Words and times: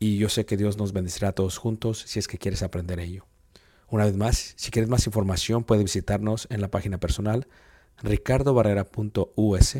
y 0.00 0.16
yo 0.16 0.28
sé 0.28 0.46
que 0.46 0.56
Dios 0.56 0.78
nos 0.78 0.92
bendecirá 0.92 1.28
a 1.28 1.32
todos 1.32 1.58
juntos 1.58 2.02
si 2.06 2.18
es 2.18 2.26
que 2.26 2.38
quieres 2.38 2.62
aprender 2.64 2.98
ello. 2.98 3.26
Una 3.88 4.06
vez 4.06 4.16
más, 4.16 4.54
si 4.56 4.70
quieres 4.70 4.88
más 4.88 5.06
información, 5.06 5.62
puedes 5.62 5.84
visitarnos 5.84 6.48
en 6.50 6.60
la 6.60 6.68
página 6.68 6.98
personal 6.98 7.46
ricardobarrera.us 8.02 9.76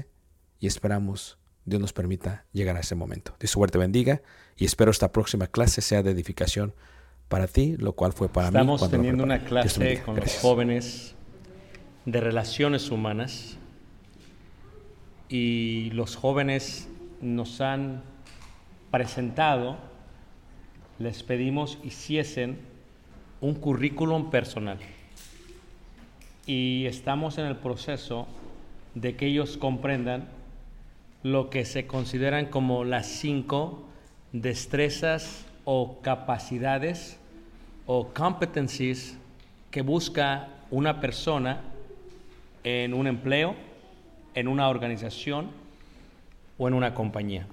y 0.60 0.66
esperamos 0.66 1.38
Dios 1.64 1.80
nos 1.80 1.92
permita 1.92 2.44
llegar 2.52 2.76
a 2.76 2.80
ese 2.80 2.94
momento. 2.94 3.34
Dios 3.40 3.50
suerte 3.50 3.78
bendiga 3.78 4.20
y 4.56 4.66
espero 4.66 4.90
esta 4.90 5.10
próxima 5.10 5.46
clase 5.46 5.80
sea 5.80 6.02
de 6.02 6.10
edificación 6.10 6.74
para 7.28 7.46
ti, 7.46 7.76
lo 7.78 7.94
cual 7.94 8.12
fue 8.12 8.28
para 8.28 8.48
Estamos 8.48 8.82
mí. 8.82 8.86
lo 8.86 8.90
teniendo 8.90 9.24
una 9.24 9.44
clase 9.44 10.02
con 10.04 10.16
los 10.16 10.36
jóvenes 10.38 11.14
de 12.04 12.20
relaciones 12.20 12.90
humanas 12.90 13.56
y 15.30 15.90
los 15.92 16.16
jóvenes 16.16 16.88
nos 17.22 17.60
han 17.60 18.02
presentado, 18.90 19.78
les 21.00 21.22
pedimos 21.22 21.78
hiciesen 21.82 22.58
un 23.40 23.54
currículum 23.54 24.30
personal 24.30 24.78
y 26.46 26.84
estamos 26.84 27.38
en 27.38 27.46
el 27.46 27.56
proceso 27.56 28.28
de 28.94 29.16
que 29.16 29.26
ellos 29.26 29.56
comprendan 29.56 30.28
lo 31.22 31.48
que 31.48 31.64
se 31.64 31.86
consideran 31.86 32.46
como 32.46 32.84
las 32.84 33.06
cinco 33.06 33.82
destrezas 34.32 35.46
o 35.64 36.00
capacidades 36.02 37.18
o 37.86 38.08
competencies 38.08 39.16
que 39.70 39.80
busca 39.80 40.48
una 40.70 41.00
persona 41.00 41.62
en 42.62 42.92
un 42.92 43.06
empleo, 43.06 43.54
en 44.34 44.48
una 44.48 44.68
organización 44.68 45.48
o 46.58 46.68
en 46.68 46.74
una 46.74 46.94
compañía. 46.94 47.46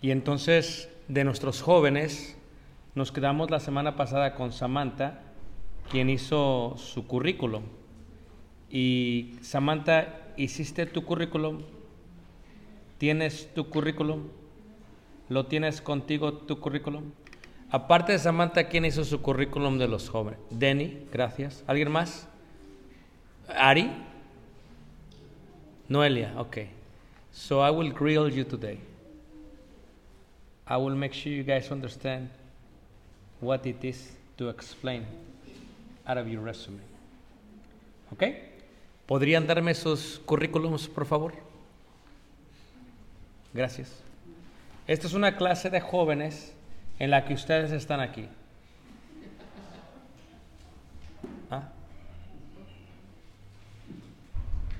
Y 0.00 0.10
entonces 0.10 0.88
de 1.08 1.24
nuestros 1.24 1.62
jóvenes 1.62 2.36
nos 2.94 3.12
quedamos 3.12 3.50
la 3.50 3.60
semana 3.60 3.96
pasada 3.96 4.34
con 4.34 4.52
Samantha, 4.52 5.20
quien 5.90 6.08
hizo 6.08 6.74
su 6.76 7.06
currículum. 7.06 7.64
Y 8.70 9.36
Samantha, 9.42 10.32
¿hiciste 10.36 10.86
tu 10.86 11.04
currículum? 11.04 11.62
¿Tienes 12.98 13.52
tu 13.54 13.68
currículum? 13.68 14.28
¿Lo 15.28 15.46
tienes 15.46 15.80
contigo 15.80 16.32
tu 16.34 16.60
currículum? 16.60 17.12
Aparte 17.70 18.12
de 18.12 18.18
Samantha, 18.18 18.68
¿quién 18.68 18.84
hizo 18.84 19.04
su 19.04 19.20
currículum 19.20 19.78
de 19.78 19.88
los 19.88 20.08
jóvenes? 20.08 20.38
Denny, 20.50 21.06
gracias. 21.12 21.64
¿Alguien 21.66 21.90
más? 21.90 22.28
Ari? 23.48 23.90
Noelia, 25.88 26.34
ok. 26.38 26.58
So 27.32 27.66
I 27.66 27.70
will 27.70 27.92
grill 27.92 28.30
you 28.30 28.44
today. 28.44 28.78
I 30.66 30.76
will 30.76 30.94
make 30.94 31.12
sure 31.12 31.32
you 31.32 31.42
guys 31.42 31.70
understand 31.70 32.30
what 33.40 33.66
it 33.66 33.84
is 33.84 34.12
to 34.38 34.48
explain 34.48 35.04
out 36.06 36.18
of 36.18 36.26
your 36.28 36.42
resume. 36.42 36.80
¿Ok? 38.10 38.22
¿Podrían 39.06 39.46
darme 39.46 39.74
sus 39.74 40.20
currículums, 40.24 40.88
por 40.88 41.04
favor? 41.04 41.34
Gracias. 43.52 43.90
Esta 44.86 45.06
es 45.06 45.14
una 45.14 45.36
clase 45.36 45.70
de 45.70 45.80
jóvenes 45.80 46.52
en 46.98 47.10
la 47.10 47.24
que 47.24 47.34
ustedes 47.34 47.72
están 47.72 48.00
aquí. 48.00 48.28
¿Ah? 51.50 51.68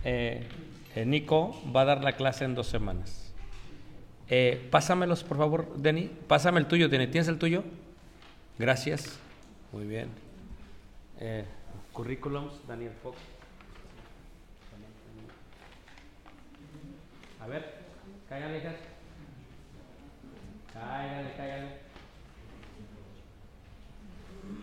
Eh, 0.04 0.46
eh, 0.94 1.04
Nico 1.04 1.60
va 1.74 1.82
a 1.82 1.84
dar 1.84 2.04
la 2.04 2.12
clase 2.12 2.44
en 2.44 2.54
dos 2.54 2.66
semanas. 2.66 3.23
Eh, 4.28 4.68
pásamelos, 4.70 5.22
por 5.22 5.36
favor, 5.36 5.76
Denny. 5.76 6.10
Pásame 6.26 6.60
el 6.60 6.66
tuyo, 6.66 6.88
Denny. 6.88 7.06
¿Tienes 7.08 7.28
el 7.28 7.38
tuyo? 7.38 7.62
Gracias. 8.58 9.18
Muy 9.72 9.84
bien. 9.86 10.08
Eh, 11.20 11.44
currículums, 11.92 12.54
Daniel 12.66 12.92
Fox. 13.02 13.18
A 17.40 17.46
ver, 17.46 17.74
cáigale, 18.28 18.58
hijas. 18.58 18.74
Cáigale, 20.72 21.32
cáigale. 21.36 21.68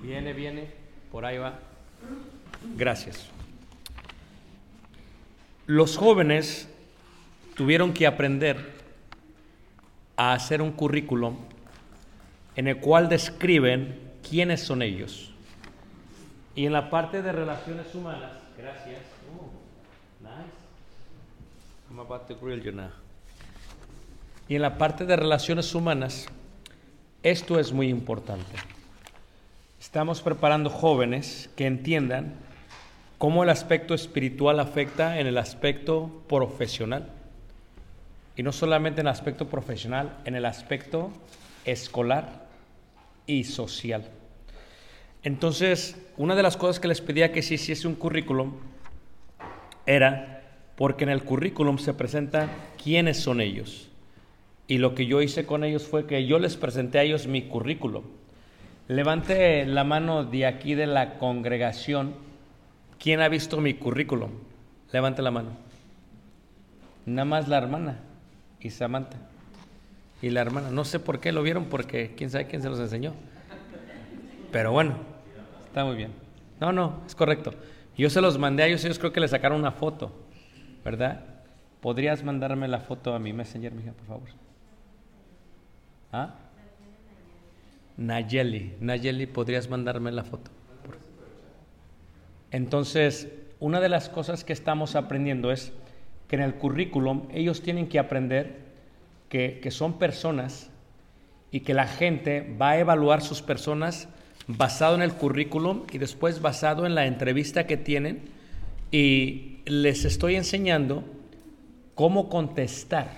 Viene, 0.02 0.34
viene. 0.34 0.72
Por 1.12 1.26
ahí 1.26 1.38
va. 1.38 1.60
Gracias. 2.76 3.30
Los 5.68 5.96
jóvenes 5.96 6.68
tuvieron 7.56 7.94
que 7.94 8.08
aprender 8.08 8.81
a 10.22 10.34
hacer 10.34 10.62
un 10.62 10.72
currículum 10.72 11.36
en 12.56 12.68
el 12.68 12.78
cual 12.78 13.10
describen 13.10 14.00
quiénes 14.22 14.62
son 14.62 14.84
ellos. 14.84 15.32
Y 16.54 16.68
en 16.68 16.74
la 16.74 16.92
parte 16.92 17.24
de 17.24 17.32
relaciones 17.32 17.96
humanas, 17.96 18.34
gracias. 18.56 19.00
Oh, 19.36 19.50
nice. 20.22 20.54
I'm 21.90 22.00
about 22.00 22.28
to 22.28 22.36
grill 22.36 22.62
you 22.62 22.72
now. 22.72 22.92
Y 24.48 24.54
en 24.54 24.62
la 24.62 24.78
parte 24.78 25.08
de 25.08 25.16
relaciones 25.16 25.74
humanas, 25.74 26.28
esto 27.24 27.60
es 27.60 27.74
muy 27.74 27.88
importante. 27.88 28.58
Estamos 29.80 30.22
preparando 30.22 30.70
jóvenes 30.70 31.50
que 31.56 31.66
entiendan 31.66 32.36
cómo 33.18 33.42
el 33.42 33.50
aspecto 33.50 33.96
espiritual 33.96 34.60
afecta 34.60 35.20
en 35.20 35.26
el 35.26 35.40
aspecto 35.40 36.12
profesional. 36.30 37.10
Y 38.36 38.44
no 38.44 38.52
solamente 38.52 39.02
en 39.02 39.08
el 39.08 39.12
aspecto 39.12 39.48
profesional, 39.48 40.18
en 40.26 40.36
el 40.36 40.46
aspecto 40.46 41.12
escolar 41.66 42.48
y 43.28 43.44
social. 43.44 44.10
Entonces, 45.24 46.02
una 46.18 46.36
de 46.36 46.44
las 46.44 46.58
cosas 46.58 46.80
que 46.80 46.88
les 46.88 47.02
pedía 47.02 47.32
que 47.32 47.42
se 47.42 47.56
hiciese 47.56 47.88
un 47.88 47.96
currículum 47.96 48.54
era 49.86 50.44
porque 50.76 51.04
en 51.04 51.10
el 51.10 51.24
currículum 51.24 51.78
se 51.78 51.94
presenta 51.94 52.50
quiénes 52.82 53.20
son 53.20 53.42
ellos. 53.42 53.90
Y 54.68 54.78
lo 54.78 54.96
que 54.96 55.06
yo 55.06 55.22
hice 55.22 55.46
con 55.46 55.64
ellos 55.64 55.84
fue 55.84 56.08
que 56.08 56.26
yo 56.26 56.40
les 56.40 56.56
presenté 56.56 57.00
a 57.00 57.04
ellos 57.04 57.28
mi 57.28 57.44
currículum. 57.44 58.04
Levante 58.88 59.66
la 59.66 59.84
mano 59.84 60.24
de 60.24 60.46
aquí 60.46 60.74
de 60.74 60.88
la 60.88 61.18
congregación. 61.18 62.16
¿Quién 62.98 63.22
ha 63.22 63.30
visto 63.30 63.62
mi 63.62 63.74
currículum? 63.74 64.32
Levante 64.92 65.22
la 65.22 65.32
mano. 65.32 65.52
Nada 67.06 67.26
más 67.26 67.48
la 67.48 67.58
hermana 67.58 68.00
y 68.62 68.70
Samantha. 68.70 69.18
Y 70.22 70.30
la 70.30 70.42
hermana. 70.42 70.70
No 70.70 70.86
sé 70.86 71.00
por 71.00 71.20
qué 71.20 71.32
lo 71.32 71.44
vieron, 71.44 71.66
porque 71.66 72.14
quién 72.16 72.30
sabe 72.30 72.48
quién 72.48 72.62
se 72.62 72.70
los 72.70 72.80
enseñó. 72.80 73.14
Pero 74.52 74.72
bueno, 74.72 74.96
está 75.68 75.86
muy 75.86 75.96
bien. 75.96 76.12
No, 76.60 76.72
no, 76.72 77.02
es 77.08 77.16
correcto. 77.16 77.54
Yo 77.98 78.10
se 78.10 78.22
los 78.22 78.38
mandé 78.38 78.64
a 78.64 78.68
ellos, 78.68 78.84
ellos 78.86 79.00
creo 79.00 79.12
que 79.12 79.20
le 79.20 79.28
sacaron 79.28 79.60
una 79.60 79.72
foto, 79.72 80.12
¿verdad? 80.84 81.24
¿Podrías 81.82 82.24
mandarme 82.24 82.68
la 82.68 82.80
foto 82.80 83.14
a 83.14 83.20
mi 83.20 83.34
messenger, 83.34 83.74
mija, 83.74 83.92
por 83.94 84.06
favor? 84.06 84.30
¿Ah? 86.12 86.36
Nayeli, 87.98 88.76
Nayeli, 88.80 89.28
¿podrías 89.28 89.70
mandarme 89.70 90.12
la 90.12 90.24
foto? 90.24 90.52
Entonces, 92.52 93.30
una 93.60 93.80
de 93.80 93.90
las 93.90 94.10
cosas 94.10 94.44
que 94.44 94.54
estamos 94.54 94.96
aprendiendo 94.96 95.52
es 95.52 95.72
que 96.32 96.38
en 96.38 96.44
el 96.44 96.56
currículum 96.56 97.24
ellos 97.34 97.62
tienen 97.62 97.90
que 97.90 98.00
aprender 98.00 98.56
que, 99.28 99.60
que 99.62 99.70
son 99.70 100.00
personas 100.00 100.70
y 101.52 101.60
que 101.60 101.74
la 101.74 101.88
gente 101.88 102.56
va 102.58 102.70
a 102.70 102.80
evaluar 102.80 103.22
sus 103.22 103.42
personas 103.42 104.08
basado 104.48 104.96
en 104.96 105.02
el 105.02 105.12
currículum 105.12 105.82
y 105.92 105.98
después 105.98 106.42
basado 106.42 106.86
en 106.86 106.96
la 106.96 107.06
entrevista 107.06 107.68
que 107.68 107.76
tienen 107.76 108.22
y 108.92 109.58
les 109.66 110.06
estoy 110.06 110.38
enseñando 110.38 111.04
cómo 111.96 112.30
contestar 112.30 113.10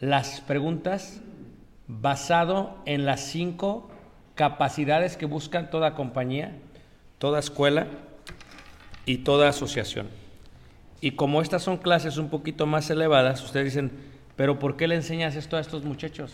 las 0.00 0.40
preguntas 0.40 1.20
basado 1.86 2.78
en 2.84 3.06
las 3.06 3.20
cinco 3.20 3.88
capacidades 4.34 5.16
que 5.16 5.26
buscan 5.26 5.70
toda 5.70 5.94
compañía, 5.94 6.56
toda 7.18 7.38
escuela 7.38 7.86
y 9.04 9.18
toda 9.18 9.50
asociación. 9.50 10.25
Y 11.00 11.12
como 11.12 11.42
estas 11.42 11.62
son 11.62 11.76
clases 11.76 12.16
un 12.16 12.30
poquito 12.30 12.66
más 12.66 12.88
elevadas, 12.90 13.42
ustedes 13.42 13.66
dicen, 13.66 13.92
pero 14.36 14.58
¿por 14.58 14.76
qué 14.76 14.88
le 14.88 14.94
enseñas 14.94 15.36
esto 15.36 15.56
a 15.56 15.60
estos 15.60 15.84
muchachos? 15.84 16.32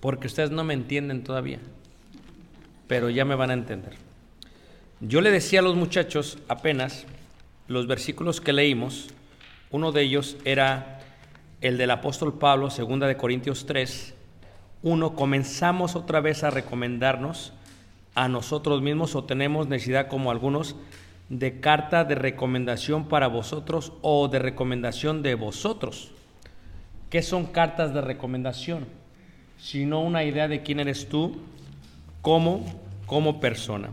Porque 0.00 0.26
ustedes 0.26 0.50
no 0.50 0.64
me 0.64 0.74
entienden 0.74 1.24
todavía, 1.24 1.58
pero 2.86 3.10
ya 3.10 3.24
me 3.24 3.34
van 3.34 3.50
a 3.50 3.54
entender. 3.54 3.94
Yo 5.00 5.20
le 5.20 5.30
decía 5.30 5.60
a 5.60 5.62
los 5.62 5.74
muchachos 5.74 6.38
apenas 6.48 7.06
los 7.68 7.86
versículos 7.86 8.40
que 8.40 8.52
leímos, 8.52 9.08
uno 9.70 9.90
de 9.90 10.02
ellos 10.02 10.36
era 10.44 11.00
el 11.60 11.78
del 11.78 11.90
apóstol 11.90 12.38
Pablo, 12.38 12.70
segunda 12.70 13.06
de 13.06 13.16
Corintios 13.16 13.66
3, 13.66 14.14
1, 14.82 15.14
comenzamos 15.14 15.96
otra 15.96 16.20
vez 16.20 16.44
a 16.44 16.50
recomendarnos 16.50 17.52
a 18.14 18.28
nosotros 18.28 18.82
mismos 18.82 19.14
o 19.14 19.24
tenemos 19.24 19.68
necesidad 19.68 20.08
como 20.08 20.30
algunos 20.30 20.76
de 21.32 21.60
carta 21.60 22.04
de 22.04 22.14
recomendación 22.14 23.08
para 23.08 23.26
vosotros 23.26 23.94
o 24.02 24.28
de 24.28 24.38
recomendación 24.38 25.22
de 25.22 25.34
vosotros. 25.34 26.10
¿Qué 27.08 27.22
son 27.22 27.46
cartas 27.46 27.94
de 27.94 28.02
recomendación? 28.02 28.84
Sino 29.56 30.02
una 30.02 30.24
idea 30.24 30.46
de 30.46 30.62
quién 30.62 30.78
eres 30.78 31.08
tú 31.08 31.38
como, 32.20 32.66
como 33.06 33.40
persona. 33.40 33.88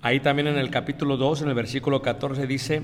Ahí 0.00 0.20
también 0.20 0.48
en 0.48 0.56
el 0.56 0.70
capítulo 0.70 1.18
2, 1.18 1.42
en 1.42 1.48
el 1.50 1.54
versículo 1.54 2.00
14 2.00 2.46
dice, 2.46 2.82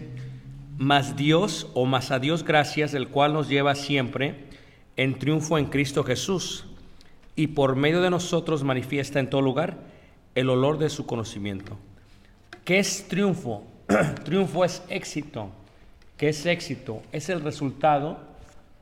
mas 0.76 1.16
Dios 1.16 1.68
o 1.72 1.86
más 1.86 2.10
a 2.10 2.18
Dios 2.18 2.44
gracias, 2.44 2.92
el 2.92 3.08
cual 3.08 3.32
nos 3.32 3.48
lleva 3.48 3.74
siempre 3.74 4.48
en 4.98 5.18
triunfo 5.18 5.56
en 5.56 5.64
Cristo 5.64 6.04
Jesús 6.04 6.66
y 7.36 7.46
por 7.48 7.74
medio 7.74 8.02
de 8.02 8.10
nosotros 8.10 8.64
manifiesta 8.64 9.18
en 9.18 9.30
todo 9.30 9.40
lugar 9.40 9.78
el 10.34 10.50
olor 10.50 10.76
de 10.76 10.90
su 10.90 11.06
conocimiento. 11.06 11.78
¿Qué 12.66 12.80
es 12.80 13.08
triunfo? 13.08 13.64
triunfo 14.24 14.64
es 14.64 14.82
éxito. 14.88 15.50
¿Qué 16.16 16.28
es 16.28 16.44
éxito? 16.46 17.02
Es 17.12 17.28
el 17.28 17.40
resultado 17.40 18.18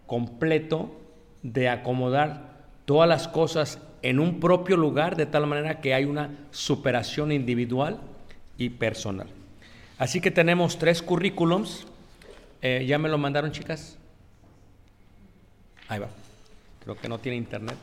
completo 0.07 0.99
de 1.43 1.69
acomodar 1.69 2.57
todas 2.85 3.09
las 3.09 3.29
cosas 3.29 3.79
en 4.03 4.19
un 4.21 4.41
propio 4.41 4.77
lugar 4.77 5.17
de 5.17 5.27
tal 5.27 5.47
manera 5.47 5.81
que 5.81 5.95
hay 5.95 6.05
una 6.05 6.31
superación 6.51 7.33
individual 7.33 8.01
y 8.59 8.71
personal. 8.71 9.29
Así 9.99 10.21
que 10.21 10.31
tenemos 10.31 10.79
tres 10.79 11.03
currículums. 11.03 11.87
Eh, 12.63 12.85
¿Ya 12.87 12.99
me 12.99 13.09
lo 13.09 13.19
mandaron, 13.19 13.53
chicas? 13.53 13.99
Ahí 15.89 16.01
va. 16.01 16.09
Creo 16.83 16.97
que 16.97 17.09
no 17.09 17.19
tiene 17.19 17.37
internet. 17.37 17.77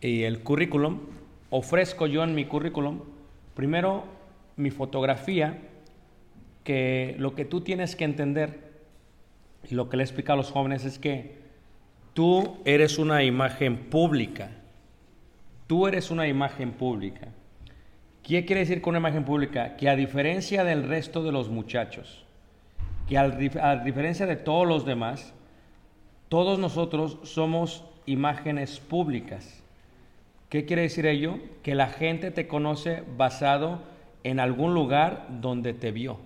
Y 0.00 0.22
el 0.22 0.40
currículum, 0.40 1.00
ofrezco 1.50 2.06
yo 2.06 2.22
en 2.22 2.34
mi 2.34 2.44
currículum, 2.44 3.00
primero 3.54 4.04
mi 4.56 4.70
fotografía, 4.70 5.58
que 6.66 7.14
lo 7.18 7.36
que 7.36 7.44
tú 7.44 7.60
tienes 7.60 7.94
que 7.94 8.04
entender, 8.04 8.58
y 9.70 9.76
lo 9.76 9.88
que 9.88 9.96
le 9.96 10.02
he 10.02 10.04
explicado 10.04 10.34
a 10.34 10.42
los 10.42 10.50
jóvenes 10.50 10.84
es 10.84 10.98
que 10.98 11.36
tú 12.12 12.56
eres 12.64 12.98
una 12.98 13.22
imagen 13.22 13.76
pública. 13.88 14.50
Tú 15.68 15.86
eres 15.86 16.10
una 16.10 16.26
imagen 16.26 16.72
pública. 16.72 17.28
¿Qué 18.24 18.44
quiere 18.44 18.60
decir 18.62 18.82
con 18.82 18.90
una 18.90 18.98
imagen 18.98 19.24
pública? 19.24 19.76
Que 19.76 19.88
a 19.88 19.94
diferencia 19.94 20.64
del 20.64 20.88
resto 20.88 21.22
de 21.22 21.30
los 21.30 21.48
muchachos, 21.48 22.24
que 23.08 23.14
dif- 23.16 23.62
a 23.62 23.76
diferencia 23.84 24.26
de 24.26 24.34
todos 24.34 24.66
los 24.66 24.84
demás, 24.84 25.34
todos 26.28 26.58
nosotros 26.58 27.18
somos 27.22 27.84
imágenes 28.06 28.80
públicas. 28.80 29.62
¿Qué 30.48 30.64
quiere 30.64 30.82
decir 30.82 31.06
ello? 31.06 31.38
Que 31.62 31.76
la 31.76 31.86
gente 31.86 32.32
te 32.32 32.48
conoce 32.48 33.04
basado 33.16 33.82
en 34.24 34.40
algún 34.40 34.74
lugar 34.74 35.28
donde 35.40 35.72
te 35.74 35.92
vio. 35.92 36.18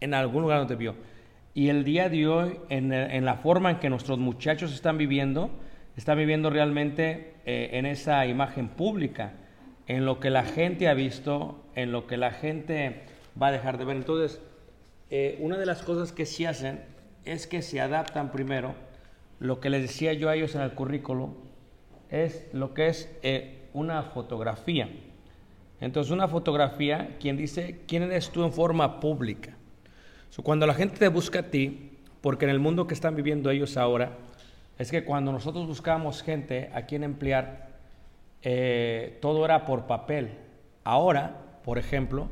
En 0.00 0.14
algún 0.14 0.42
lugar 0.42 0.58
donde 0.58 0.74
te 0.74 0.78
vio. 0.78 0.94
Y 1.54 1.68
el 1.68 1.84
día 1.84 2.08
de 2.08 2.26
hoy, 2.26 2.58
en, 2.68 2.92
en 2.92 3.24
la 3.24 3.34
forma 3.34 3.70
en 3.70 3.78
que 3.78 3.90
nuestros 3.90 4.18
muchachos 4.18 4.72
están 4.72 4.98
viviendo, 4.98 5.50
están 5.96 6.18
viviendo 6.18 6.50
realmente 6.50 7.34
eh, 7.44 7.70
en 7.72 7.86
esa 7.86 8.26
imagen 8.26 8.68
pública, 8.68 9.32
en 9.86 10.04
lo 10.04 10.20
que 10.20 10.30
la 10.30 10.44
gente 10.44 10.88
ha 10.88 10.94
visto, 10.94 11.64
en 11.74 11.92
lo 11.92 12.06
que 12.06 12.16
la 12.16 12.30
gente 12.30 13.02
va 13.40 13.48
a 13.48 13.52
dejar 13.52 13.78
de 13.78 13.84
ver. 13.84 13.96
Entonces, 13.96 14.40
eh, 15.10 15.36
una 15.40 15.58
de 15.58 15.66
las 15.66 15.82
cosas 15.82 16.12
que 16.12 16.26
sí 16.26 16.44
hacen 16.44 16.80
es 17.24 17.46
que 17.46 17.62
se 17.62 17.80
adaptan 17.80 18.30
primero, 18.30 18.74
lo 19.40 19.60
que 19.60 19.70
les 19.70 19.82
decía 19.82 20.12
yo 20.12 20.28
a 20.28 20.36
ellos 20.36 20.54
en 20.54 20.60
el 20.62 20.72
currículo, 20.72 21.34
es 22.08 22.46
lo 22.52 22.72
que 22.74 22.88
es 22.88 23.14
eh, 23.22 23.68
una 23.72 24.02
fotografía. 24.02 24.88
Entonces, 25.80 26.12
una 26.12 26.28
fotografía, 26.28 27.16
quien 27.20 27.36
dice 27.36 27.80
quién 27.86 28.04
eres 28.04 28.30
tú 28.30 28.44
en 28.44 28.52
forma 28.52 29.00
pública. 29.00 29.56
So, 30.30 30.42
cuando 30.42 30.66
la 30.66 30.74
gente 30.74 30.96
te 30.96 31.08
busca 31.08 31.40
a 31.40 31.50
ti, 31.50 31.90
porque 32.20 32.44
en 32.44 32.52
el 32.52 32.60
mundo 32.60 32.86
que 32.86 32.94
están 32.94 33.16
viviendo 33.16 33.50
ellos 33.50 33.76
ahora, 33.76 34.16
es 34.78 34.90
que 34.90 35.04
cuando 35.04 35.32
nosotros 35.32 35.66
buscábamos 35.66 36.22
gente 36.22 36.70
a 36.72 36.82
quien 36.82 37.02
emplear, 37.02 37.68
eh, 38.42 39.18
todo 39.20 39.44
era 39.44 39.66
por 39.66 39.86
papel. 39.86 40.30
Ahora, 40.84 41.60
por 41.64 41.78
ejemplo, 41.78 42.28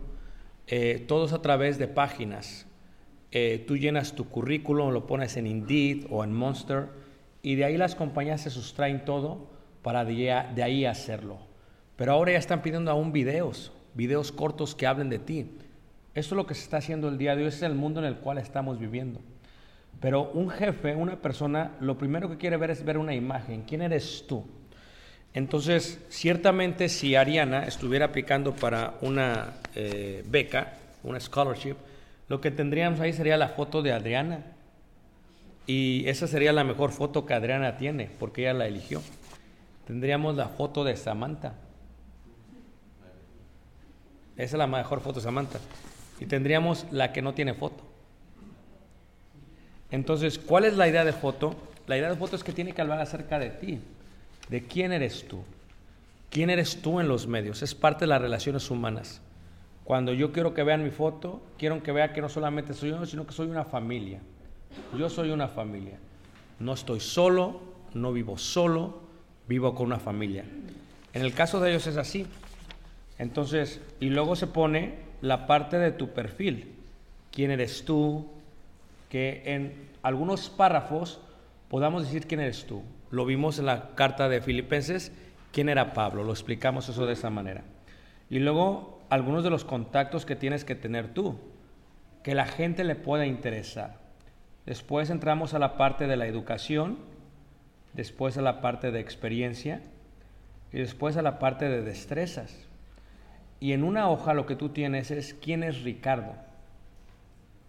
eh, 0.69 1.05
todo 1.09 1.27
es 1.27 1.33
a 1.33 1.43
través 1.43 1.77
de 1.77 1.89
páginas. 1.89 2.67
Eh, 3.33 3.65
tú 3.67 3.77
llenas 3.77 4.15
tu 4.15 4.29
currículum, 4.29 4.93
lo 4.93 5.07
pones 5.07 5.37
en 5.37 5.47
Indeed 5.47 6.07
o 6.09 6.23
en 6.23 6.33
Monster, 6.33 6.89
y 7.43 7.57
de 7.57 7.65
ahí 7.65 7.77
las 7.77 7.95
compañías 7.97 8.43
se 8.43 8.51
sustraen 8.51 9.05
todo 9.05 9.49
para 9.83 10.05
de, 10.05 10.45
de 10.55 10.63
ahí 10.63 10.85
hacerlo. 10.85 11.39
Pero 11.97 12.13
ahora 12.13 12.33
ya 12.33 12.39
están 12.39 12.63
pidiendo 12.63 12.93
aún 12.93 13.13
videos, 13.13 13.73
videos 13.95 14.31
cortos 14.31 14.77
que 14.77 14.87
hablen 14.87 15.11
de 15.11 15.19
ti. 15.19 15.51
Esto 16.19 16.35
es 16.35 16.37
lo 16.37 16.47
que 16.47 16.55
se 16.55 16.63
está 16.63 16.79
haciendo 16.79 17.09
el 17.09 17.17
día 17.17 17.37
de 17.37 17.43
hoy, 17.43 17.49
es 17.49 17.63
el 17.63 17.77
mundo 17.77 18.01
en 18.01 18.07
el 18.07 18.17
cual 18.17 18.39
estamos 18.39 18.81
viviendo. 18.81 19.21
Pero 20.01 20.33
un 20.33 20.51
jefe, 20.51 20.97
una 20.97 21.15
persona, 21.15 21.77
lo 21.79 21.97
primero 21.97 22.29
que 22.29 22.37
quiere 22.37 22.57
ver 22.57 22.73
es 22.73 22.85
ver 22.85 22.99
una 22.99 23.15
imagen. 23.15 23.63
¿Quién 23.63 23.83
eres 23.83 24.25
tú? 24.27 24.45
Entonces, 25.33 26.05
ciertamente 26.09 26.89
si 26.89 27.15
Ariana 27.15 27.65
estuviera 27.67 28.07
aplicando 28.07 28.53
para 28.53 28.95
una 29.01 29.55
eh, 29.77 30.25
beca, 30.27 30.73
una 31.05 31.21
scholarship, 31.21 31.77
lo 32.29 32.41
que 32.41 32.51
tendríamos 32.51 32.99
ahí 32.99 33.13
sería 33.13 33.37
la 33.37 33.51
foto 33.51 33.81
de 33.83 33.93
Adriana. 33.93 34.43
Y 35.69 36.03
esa 36.09 36.27
sería 36.27 36.53
la 36.53 36.65
mejor 36.65 36.91
foto 36.91 37.27
que 37.27 37.35
Adriana 37.35 37.77
tiene, 37.77 38.11
porque 38.19 38.43
ella 38.43 38.55
la 38.55 38.67
eligió. 38.67 39.03
Tendríamos 39.87 40.35
la 40.35 40.49
foto 40.49 40.83
de 40.83 40.97
Samantha. 40.97 41.55
Esa 44.37 44.57
es 44.57 44.59
la 44.59 44.67
mejor 44.67 45.01
foto 45.01 45.21
de 45.21 45.25
Samantha. 45.25 45.61
Y 46.21 46.27
tendríamos 46.27 46.87
la 46.91 47.13
que 47.13 47.23
no 47.23 47.35
tiene 47.35 47.55
foto. 47.55 47.85
Entonces, 49.91 50.39
¿cuál 50.39 50.65
es 50.65 50.77
la 50.77 50.89
idea 50.89 51.05
de 51.05 51.13
foto? 51.13 51.57
La 51.87 51.97
idea 51.97 52.11
de 52.11 52.17
foto 52.17 52.37
es 52.37 52.45
que 52.45 52.53
tiene 52.53 52.73
que 52.73 52.83
hablar 52.83 53.01
acerca 53.01 53.39
de 53.39 53.51
ti, 53.51 53.81
de 54.49 54.65
quién 54.65 54.93
eres 54.93 55.27
tú. 55.27 55.43
¿Quién 56.31 56.51
eres 56.51 56.83
tú 56.83 57.01
en 57.01 57.09
los 57.09 57.27
medios? 57.27 57.63
Es 57.63 57.75
parte 57.75 58.01
de 58.01 58.09
las 58.09 58.21
relaciones 58.21 58.71
humanas. 58.71 59.23
Cuando 59.85 60.13
yo 60.13 60.33
quiero 60.33 60.53
que 60.53 60.63
vean 60.63 60.85
mi 60.85 60.91
foto, 60.91 61.41
quiero 61.57 61.83
que 61.83 61.93
vean 61.93 62.13
que 62.13 62.21
no 62.21 62.29
solamente 62.29 62.75
soy 62.75 62.91
yo, 62.91 63.07
sino 63.07 63.27
que 63.27 63.33
soy 63.33 63.49
una 63.49 63.65
familia. 63.65 64.21
Yo 64.99 65.09
soy 65.09 65.31
una 65.31 65.49
familia. 65.49 65.99
No 66.61 66.75
estoy 66.75 67.01
solo, 67.01 67.63
no 67.95 68.13
vivo 68.13 68.37
solo, 68.37 69.01
vivo 69.49 69.75
con 69.75 69.87
una 69.87 69.99
familia. 69.99 70.45
En 71.15 71.23
el 71.23 71.33
caso 71.33 71.61
de 71.61 71.71
ellos 71.71 71.87
es 71.87 71.97
así. 71.97 72.27
Entonces, 73.19 73.81
y 73.99 74.11
luego 74.11 74.37
se 74.37 74.47
pone 74.47 75.08
la 75.21 75.47
parte 75.47 75.79
de 75.79 75.93
tu 75.93 76.11
perfil. 76.11 76.75
¿Quién 77.33 77.51
eres 77.51 77.85
tú? 77.85 78.27
Que 79.09 79.43
en 79.47 79.89
algunos 80.03 80.49
párrafos 80.51 81.21
podamos 81.69 82.05
decir 82.05 82.27
quién 82.27 82.41
eres 82.41 82.67
tú. 82.67 82.83
Lo 83.11 83.25
vimos 83.25 83.59
en 83.59 83.67
la 83.67 83.95
carta 83.95 84.29
de 84.29 84.41
Filipenses, 84.41 85.13
quién 85.53 85.69
era 85.69 85.95
Pablo, 85.95 86.25
lo 86.25 86.33
explicamos 86.33 86.89
eso 86.89 87.07
de 87.07 87.15
esa 87.15 87.31
manera. 87.31 87.63
Y 88.31 88.39
luego 88.39 89.01
algunos 89.09 89.45
de 89.45 89.51
los 89.51 89.65
contactos 89.65 90.27
que 90.27 90.37
tienes 90.37 90.65
que 90.65 90.75
tener 90.75 91.15
tú, 91.15 91.39
que 92.23 92.35
la 92.35 92.47
gente 92.47 92.85
le 92.85 92.95
pueda 92.95 93.27
interesar. 93.27 93.97
Después 94.67 95.09
entramos 95.09 95.55
a 95.55 95.59
la 95.59 95.79
parte 95.79 96.07
de 96.07 96.17
la 96.17 96.27
educación, 96.27 96.99
después 97.95 98.37
a 98.37 98.43
la 98.43 98.61
parte 98.61 98.91
de 98.91 99.01
experiencia 99.01 99.81
y 100.73 100.79
después 100.79 101.17
a 101.17 101.23
la 101.23 101.39
parte 101.39 101.69
de 101.71 101.81
destrezas. 101.81 102.68
Y 103.61 103.73
en 103.73 103.83
una 103.83 104.09
hoja 104.09 104.35
lo 104.35 104.47
que 104.47 104.57
tú 104.57 104.69
tienes 104.69 105.11
es 105.11 105.35
quién 105.35 105.63
es 105.63 105.83
Ricardo. 105.83 106.35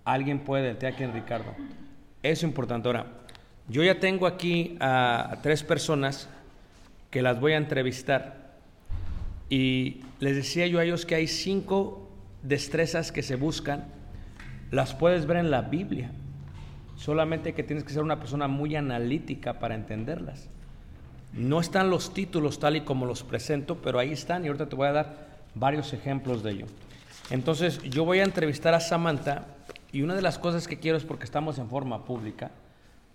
Alguien 0.06 0.40
puede 0.40 0.74
decirte 0.74 0.94
quién 0.98 1.10
es 1.10 1.16
Ricardo. 1.16 1.54
Es 2.24 2.44
importante. 2.44 2.88
Ahora, 2.88 3.06
yo 3.68 3.84
ya 3.84 4.00
tengo 4.00 4.28
aquí 4.28 4.78
a, 4.80 5.32
a 5.32 5.42
tres 5.42 5.64
personas 5.64 6.30
que 7.10 7.22
las 7.22 7.40
voy 7.40 7.54
a 7.54 7.58
entrevistar 7.58 8.40
y 9.50 10.02
les 10.20 10.36
decía 10.36 10.68
yo 10.68 10.80
a 10.80 10.84
ellos 10.84 11.06
que 11.06 11.16
hay 11.16 11.28
cinco 11.28 12.08
destrezas 12.44 13.12
que 13.12 13.24
se 13.24 13.36
buscan. 13.36 13.86
Las 14.72 14.94
puedes 14.94 15.26
ver 15.26 15.38
en 15.38 15.50
la 15.50 15.64
Biblia. 15.64 16.12
Solamente 16.96 17.54
que 17.54 17.64
tienes 17.64 17.84
que 17.84 17.94
ser 17.94 18.04
una 18.04 18.20
persona 18.20 18.48
muy 18.48 18.76
analítica 18.76 19.60
para 19.60 19.74
entenderlas. 19.74 20.50
No 21.34 21.60
están 21.60 21.90
los 21.90 22.14
títulos 22.14 22.60
tal 22.60 22.76
y 22.76 22.82
como 22.82 23.06
los 23.06 23.24
presento, 23.24 23.78
pero 23.82 24.00
ahí 24.00 24.12
están 24.12 24.44
y 24.44 24.48
ahorita 24.48 24.70
te 24.70 24.76
voy 24.76 24.88
a 24.88 24.92
dar 24.92 25.29
varios 25.60 25.94
ejemplos 25.94 26.42
de 26.42 26.52
ello. 26.52 26.66
Entonces, 27.30 27.82
yo 27.84 28.06
voy 28.06 28.20
a 28.20 28.24
entrevistar 28.24 28.74
a 28.74 28.80
Samantha 28.80 29.46
y 29.92 30.02
una 30.02 30.16
de 30.16 30.22
las 30.22 30.40
cosas 30.40 30.68
que 30.68 30.80
quiero 30.80 30.98
es 30.98 31.04
porque 31.04 31.26
estamos 31.26 31.60
en 31.60 31.70
forma 31.70 32.06
pública. 32.06 32.52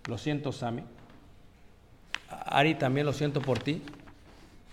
Lo 0.07 0.17
siento, 0.17 0.51
Sammy. 0.51 0.83
Ari, 2.29 2.75
también 2.75 3.05
lo 3.05 3.13
siento 3.13 3.41
por 3.41 3.59
ti. 3.59 3.81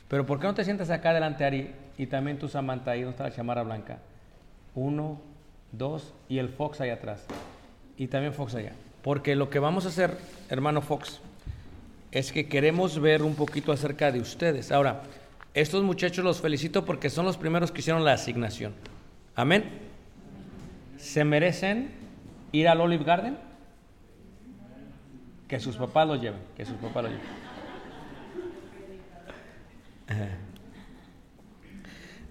Pero 0.09 0.27
¿por 0.27 0.39
qué 0.39 0.47
no 0.47 0.55
te 0.55 0.65
sientas 0.65 0.91
acá 0.91 1.11
adelante, 1.11 1.45
Ari? 1.45 1.73
Y 1.97 2.07
también 2.07 2.39
tú, 2.39 2.49
Samantha, 2.49 2.93
ahí 2.93 3.03
donde 3.03 3.13
está 3.13 3.25
la 3.25 3.35
chamarra 3.35 3.63
blanca. 3.63 3.99
Uno, 4.75 5.21
dos 5.73 6.13
y 6.29 6.39
el 6.39 6.49
Fox 6.49 6.81
ahí 6.81 6.91
atrás. 6.91 7.25
Y 7.97 8.09
también 8.09 8.33
Fox 8.33 8.55
allá. 8.55 8.73
Porque 9.03 9.35
lo 9.35 9.51
que 9.51 9.59
vamos 9.59 9.87
a 9.87 9.89
hacer, 9.89 10.17
hermano 10.49 10.83
Fox, 10.83 11.21
es 12.11 12.31
que 12.31 12.47
queremos 12.47 13.01
ver 13.01 13.23
un 13.23 13.35
poquito 13.35 13.73
acerca 13.73 14.13
de 14.13 14.21
ustedes. 14.21 14.71
Ahora, 14.71 15.03
estos 15.55 15.83
muchachos 15.83 16.25
los 16.25 16.41
felicito 16.41 16.85
porque 16.85 17.11
son 17.11 17.27
los 17.27 17.37
primeros 17.37 17.71
que 17.71 17.81
hicieron 17.81 18.05
la 18.05 18.13
asignación. 18.13 18.73
Amén. 19.35 19.65
¿Se 20.97 21.25
merecen 21.25 21.91
ir 22.53 22.69
al 22.69 22.81
Olive 22.81 23.05
Garden? 23.05 23.37
Que 25.49 25.61
sus 25.61 25.77
papás 25.77 26.07
lo 26.07 26.17
lleven, 26.17 26.41
que 26.57 26.65
sus 26.65 26.77
papás 26.77 27.05
lo 27.05 27.11
lleven. 27.11 27.27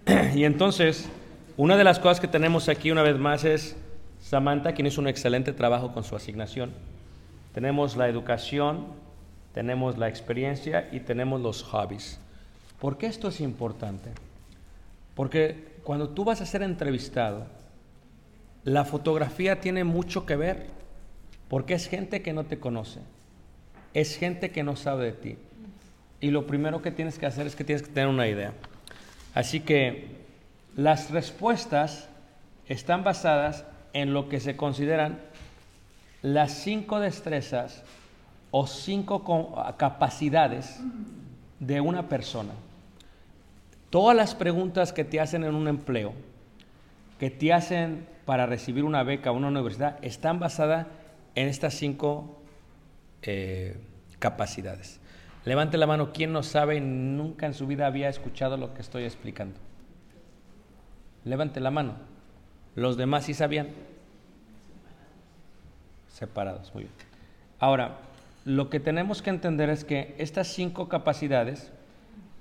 Y 0.36 0.46
entonces, 0.46 1.08
una 1.58 1.78
de 1.78 1.84
las 1.84 2.00
cosas 2.00 2.20
que 2.20 2.28
tenemos 2.28 2.70
aquí 2.70 2.92
una 2.92 3.04
vez 3.04 3.18
más 3.18 3.44
es 3.44 3.78
Samantha, 4.20 4.74
quien 4.74 4.88
hizo 4.88 5.02
un 5.02 5.08
excelente 5.08 5.54
trabajo 5.54 5.94
con 5.94 6.04
su 6.04 6.16
asignación. 6.16 6.72
Tenemos 7.54 7.98
la 7.98 8.08
educación, 8.08 8.88
tenemos 9.54 9.98
la 9.98 10.08
experiencia 10.08 10.88
y 10.92 11.02
tenemos 11.02 11.42
los 11.42 11.64
hobbies. 11.64 12.21
¿Por 12.82 12.98
qué 12.98 13.06
esto 13.06 13.28
es 13.28 13.42
importante? 13.42 14.10
Porque 15.14 15.76
cuando 15.84 16.10
tú 16.10 16.26
vas 16.26 16.42
a 16.42 16.48
ser 16.48 16.64
entrevistado, 16.64 17.46
la 18.64 18.86
fotografía 18.86 19.62
tiene 19.62 19.84
mucho 19.84 20.26
que 20.26 20.36
ver, 20.36 20.66
porque 21.48 21.76
es 21.76 21.88
gente 21.88 22.24
que 22.24 22.34
no 22.34 22.44
te 22.46 22.58
conoce, 22.58 23.02
es 23.94 24.18
gente 24.18 24.50
que 24.50 24.64
no 24.64 24.76
sabe 24.76 25.06
de 25.06 25.12
ti. 25.12 25.38
Y 26.22 26.32
lo 26.32 26.48
primero 26.48 26.82
que 26.82 26.90
tienes 26.90 27.20
que 27.20 27.28
hacer 27.28 27.46
es 27.46 27.56
que 27.56 27.64
tienes 27.64 27.84
que 27.84 27.94
tener 27.94 28.10
una 28.10 28.28
idea. 28.28 28.54
Así 29.36 29.60
que 29.60 30.18
las 30.76 31.12
respuestas 31.12 32.10
están 32.68 33.04
basadas 33.04 33.64
en 33.94 34.12
lo 34.12 34.28
que 34.28 34.40
se 34.40 34.58
consideran 34.58 35.20
las 36.24 36.54
cinco 36.54 37.00
destrezas 37.00 37.84
o 38.50 38.66
cinco 38.66 39.54
capacidades 39.78 40.80
de 41.60 41.80
una 41.80 42.10
persona. 42.10 42.54
Todas 43.92 44.16
las 44.16 44.36
preguntas 44.36 44.94
que 44.94 45.04
te 45.04 45.20
hacen 45.20 45.44
en 45.44 45.54
un 45.54 45.68
empleo, 45.68 46.14
que 47.20 47.30
te 47.30 47.52
hacen 47.52 48.08
para 48.26 48.46
recibir 48.46 48.86
una 48.86 49.04
beca 49.04 49.32
o 49.32 49.36
una 49.36 49.50
universidad, 49.50 50.00
están 50.02 50.40
basadas 50.40 50.88
en 51.36 51.50
estas 51.50 51.74
cinco 51.74 52.42
eh, 53.22 53.78
capacidades. 54.18 55.02
Levante 55.44 55.78
la 55.78 55.88
mano, 55.88 56.14
¿quién 56.14 56.32
no 56.32 56.42
sabe 56.42 56.78
y 56.78 56.80
nunca 56.80 57.46
en 57.46 57.54
su 57.54 57.68
vida 57.68 57.86
había 57.86 58.08
escuchado 58.08 58.56
lo 58.56 58.74
que 58.74 58.82
estoy 58.82 59.04
explicando? 59.04 59.60
Levante 61.26 61.60
la 61.60 61.70
mano. 61.72 61.96
Los 62.76 62.96
demás 62.96 63.26
sí 63.26 63.34
sabían. 63.34 63.72
Separados, 66.08 66.74
muy 66.74 66.84
bien. 66.84 66.94
Ahora, 67.60 67.98
lo 68.46 68.70
que 68.70 68.80
tenemos 68.80 69.22
que 69.22 69.32
entender 69.32 69.70
es 69.70 69.84
que 69.84 70.16
estas 70.18 70.48
cinco 70.48 70.88
capacidades 70.88 71.74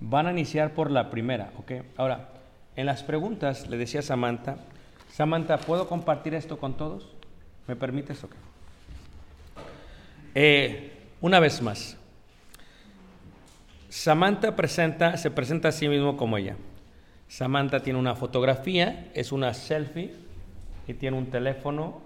van 0.00 0.26
a 0.26 0.30
iniciar 0.32 0.74
por 0.74 0.90
la 0.90 1.10
primera, 1.10 1.52
¿ok? 1.58 1.72
Ahora, 1.96 2.30
en 2.76 2.86
las 2.86 3.02
preguntas 3.02 3.68
le 3.68 3.76
decía 3.76 4.02
Samantha, 4.02 4.56
Samantha, 5.10 5.58
¿puedo 5.58 5.88
compartir 5.88 6.34
esto 6.34 6.58
con 6.58 6.76
todos? 6.76 7.08
¿Me 7.66 7.76
permites? 7.76 8.24
Ok. 8.24 8.32
Eh, 10.34 10.92
una 11.20 11.40
vez 11.40 11.60
más, 11.60 11.96
Samantha 13.88 14.54
presenta, 14.54 15.16
se 15.16 15.30
presenta 15.30 15.68
a 15.68 15.72
sí 15.72 15.88
mismo 15.88 16.16
como 16.16 16.38
ella. 16.38 16.56
Samantha 17.28 17.80
tiene 17.80 17.98
una 17.98 18.14
fotografía, 18.14 19.10
es 19.14 19.32
una 19.32 19.52
selfie 19.52 20.14
y 20.86 20.94
tiene 20.94 21.18
un 21.18 21.26
teléfono. 21.26 22.00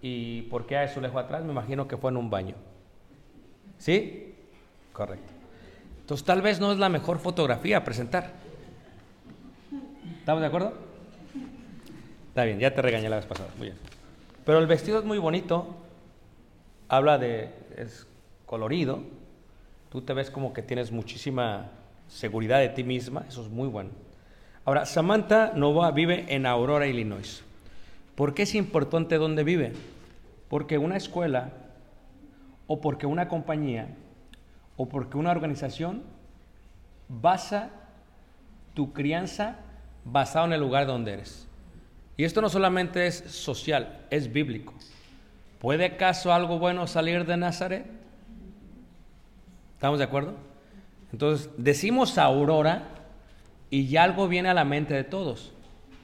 ¿Y 0.00 0.42
por 0.42 0.66
qué 0.66 0.76
a 0.76 0.84
eso 0.84 1.00
lejos 1.00 1.22
atrás? 1.22 1.44
Me 1.44 1.50
imagino 1.52 1.88
que 1.88 1.96
fue 1.96 2.10
en 2.10 2.16
un 2.16 2.30
baño. 2.30 2.54
¿Sí? 3.78 4.34
Correcto. 4.92 5.33
Entonces 6.04 6.26
tal 6.26 6.42
vez 6.42 6.60
no 6.60 6.70
es 6.70 6.76
la 6.76 6.90
mejor 6.90 7.18
fotografía 7.18 7.78
a 7.78 7.84
presentar. 7.84 8.32
¿Estamos 10.18 10.42
de 10.42 10.46
acuerdo? 10.46 10.74
Está 12.28 12.44
bien, 12.44 12.58
ya 12.58 12.74
te 12.74 12.82
regañé 12.82 13.08
la 13.08 13.16
vez 13.16 13.24
pasada. 13.24 13.48
Muy 13.56 13.68
bien. 13.68 13.78
Pero 14.44 14.58
el 14.58 14.66
vestido 14.66 14.98
es 14.98 15.06
muy 15.06 15.16
bonito. 15.16 15.74
Habla 16.90 17.16
de. 17.16 17.54
es 17.78 18.06
colorido. 18.44 19.02
Tú 19.88 20.02
te 20.02 20.12
ves 20.12 20.30
como 20.30 20.52
que 20.52 20.60
tienes 20.60 20.92
muchísima 20.92 21.70
seguridad 22.06 22.58
de 22.58 22.68
ti 22.68 22.84
misma. 22.84 23.24
Eso 23.26 23.40
es 23.40 23.48
muy 23.48 23.68
bueno. 23.68 23.88
Ahora, 24.66 24.84
Samantha 24.84 25.52
Nova 25.56 25.90
vive 25.90 26.26
en 26.28 26.44
Aurora, 26.44 26.86
Illinois. 26.86 27.42
¿Por 28.14 28.34
qué 28.34 28.42
es 28.42 28.54
importante 28.54 29.16
dónde 29.16 29.42
vive? 29.42 29.72
Porque 30.50 30.76
una 30.76 30.98
escuela 30.98 31.48
o 32.66 32.82
porque 32.82 33.06
una 33.06 33.26
compañía 33.26 33.88
o 34.76 34.88
porque 34.88 35.16
una 35.16 35.30
organización 35.30 36.02
basa 37.08 37.70
tu 38.74 38.92
crianza 38.92 39.56
basado 40.04 40.46
en 40.46 40.52
el 40.52 40.60
lugar 40.60 40.86
donde 40.86 41.12
eres. 41.12 41.46
Y 42.16 42.24
esto 42.24 42.40
no 42.40 42.48
solamente 42.48 43.06
es 43.06 43.16
social, 43.16 44.00
es 44.10 44.32
bíblico. 44.32 44.74
¿Puede 45.60 45.86
acaso 45.86 46.32
algo 46.32 46.58
bueno 46.58 46.86
salir 46.86 47.24
de 47.24 47.36
Nazaret? 47.36 47.86
¿Estamos 49.74 49.98
de 49.98 50.04
acuerdo? 50.04 50.34
Entonces, 51.12 51.50
decimos 51.56 52.18
Aurora 52.18 52.82
y 53.70 53.88
ya 53.88 54.04
algo 54.04 54.28
viene 54.28 54.48
a 54.48 54.54
la 54.54 54.64
mente 54.64 54.94
de 54.94 55.04
todos. 55.04 55.52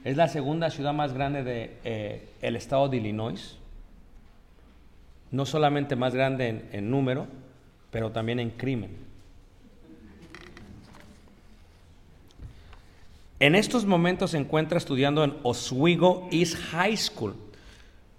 Es 0.03 0.17
la 0.17 0.27
segunda 0.27 0.69
ciudad 0.69 0.93
más 0.93 1.13
grande 1.13 1.43
del 1.43 1.69
de, 1.69 2.27
eh, 2.41 2.57
estado 2.57 2.89
de 2.89 2.97
Illinois. 2.97 3.57
No 5.29 5.45
solamente 5.45 5.95
más 5.95 6.13
grande 6.13 6.49
en, 6.49 6.69
en 6.73 6.89
número, 6.89 7.27
pero 7.91 8.11
también 8.11 8.39
en 8.39 8.49
crimen. 8.49 9.11
En 13.39 13.55
estos 13.55 13.85
momentos 13.85 14.31
se 14.31 14.37
encuentra 14.37 14.77
estudiando 14.77 15.23
en 15.23 15.35
Oswego 15.43 16.27
East 16.31 16.55
High 16.71 16.97
School, 16.97 17.35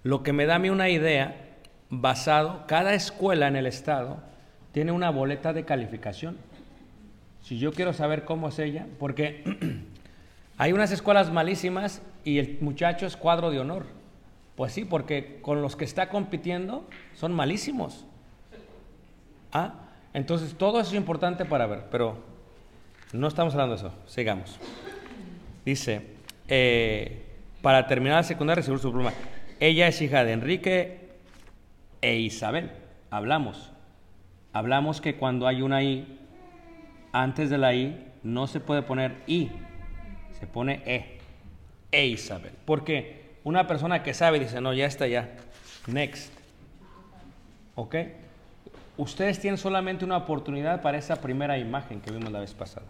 lo 0.03 0.21
que 0.21 0.33
me 0.33 0.45
da 0.45 0.57
a 0.57 0.71
una 0.71 0.89
idea 0.89 1.57
basado, 1.89 2.65
cada 2.67 2.93
escuela 2.93 3.47
en 3.47 3.55
el 3.55 3.65
estado 3.65 4.17
tiene 4.73 4.91
una 4.91 5.11
boleta 5.11 5.53
de 5.53 5.63
calificación. 5.63 6.37
Si 7.41 7.57
yo 7.57 7.71
quiero 7.71 7.93
saber 7.93 8.25
cómo 8.25 8.49
es 8.49 8.59
ella, 8.59 8.87
porque 8.99 9.43
hay 10.57 10.73
unas 10.73 10.91
escuelas 10.91 11.31
malísimas 11.31 12.01
y 12.25 12.39
el 12.39 12.57
muchacho 12.61 13.05
es 13.05 13.15
cuadro 13.15 13.49
de 13.49 13.59
honor. 13.59 13.85
Pues 14.55 14.73
sí, 14.73 14.85
porque 14.85 15.39
con 15.41 15.61
los 15.61 15.75
que 15.75 15.85
está 15.85 16.09
compitiendo 16.09 16.87
son 17.15 17.33
malísimos. 17.33 18.05
Ah, 19.53 19.73
entonces 20.13 20.55
todo 20.57 20.79
eso 20.79 20.89
es 20.89 20.95
importante 20.95 21.45
para 21.45 21.67
ver, 21.67 21.85
pero 21.91 22.17
no 23.13 23.27
estamos 23.27 23.53
hablando 23.53 23.75
de 23.75 23.81
eso. 23.87 23.93
Sigamos. 24.07 24.59
Dice, 25.63 26.07
eh, 26.47 27.23
para 27.61 27.87
terminar 27.87 28.17
la 28.17 28.23
secundaria 28.23 28.61
recibió 28.61 28.79
su 28.79 28.91
pluma. 28.91 29.13
Ella 29.59 29.87
es 29.87 30.01
hija 30.01 30.25
de 30.25 30.33
Enrique 30.33 31.09
e 32.01 32.15
Isabel. 32.17 32.71
Hablamos. 33.11 33.71
Hablamos 34.51 35.01
que 35.01 35.15
cuando 35.15 35.47
hay 35.47 35.61
una 35.61 35.83
I, 35.83 36.19
antes 37.11 37.49
de 37.49 37.57
la 37.57 37.73
I, 37.73 38.11
no 38.23 38.47
se 38.47 38.59
puede 38.59 38.81
poner 38.81 39.15
I, 39.27 39.51
se 40.39 40.47
pone 40.47 40.81
E. 40.85 41.19
E 41.91 42.07
Isabel. 42.07 42.51
Porque 42.65 43.37
una 43.43 43.67
persona 43.67 44.03
que 44.03 44.13
sabe 44.13 44.39
dice, 44.39 44.59
no, 44.61 44.73
ya 44.73 44.85
está 44.85 45.07
ya. 45.07 45.29
Next. 45.87 46.33
¿Ok? 47.75 47.95
Ustedes 48.97 49.39
tienen 49.39 49.57
solamente 49.57 50.05
una 50.05 50.17
oportunidad 50.17 50.81
para 50.81 50.97
esa 50.97 51.15
primera 51.17 51.57
imagen 51.57 51.99
que 51.99 52.11
vimos 52.11 52.31
la 52.31 52.39
vez 52.39 52.53
pasada. 52.53 52.85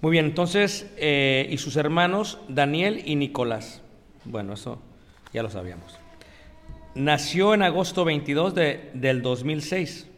Muy 0.00 0.12
bien, 0.12 0.26
entonces, 0.26 0.92
eh, 0.96 1.48
y 1.50 1.58
sus 1.58 1.76
hermanos 1.76 2.38
Daniel 2.48 3.02
y 3.04 3.16
Nicolás. 3.16 3.82
Bueno, 4.24 4.52
eso 4.52 4.80
ya 5.32 5.42
lo 5.42 5.50
sabíamos. 5.50 5.98
Nació 6.94 7.54
en 7.54 7.62
agosto 7.62 8.04
22 8.04 8.54
de, 8.54 8.90
del 8.94 9.22
2006. 9.22 10.08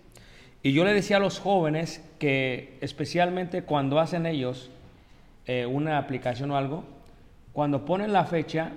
Y 0.62 0.72
yo 0.72 0.84
le 0.84 0.92
decía 0.92 1.16
a 1.16 1.20
los 1.20 1.38
jóvenes 1.38 2.04
que 2.18 2.76
especialmente 2.80 3.62
cuando 3.62 3.98
hacen 3.98 4.26
ellos 4.26 4.70
eh, 5.46 5.64
una 5.64 5.98
aplicación 5.98 6.50
o 6.50 6.56
algo, 6.56 6.84
cuando 7.52 7.84
ponen 7.84 8.12
la 8.12 8.24
fecha, 8.24 8.72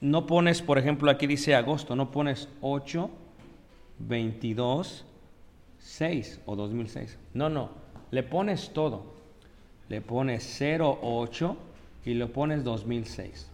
no 0.00 0.26
pones, 0.26 0.62
por 0.62 0.78
ejemplo, 0.78 1.10
aquí 1.10 1.26
dice 1.26 1.54
agosto, 1.54 1.94
no 1.94 2.10
pones 2.10 2.48
8, 2.62 3.10
22, 3.98 5.04
6 5.80 6.42
o 6.46 6.56
2006. 6.56 7.18
No, 7.34 7.48
no, 7.48 7.70
le 8.10 8.22
pones 8.22 8.72
todo 8.72 9.20
le 9.90 10.00
pones 10.00 10.62
08 10.62 11.56
y 12.04 12.14
le 12.14 12.26
pones 12.28 12.62
2006. 12.64 13.50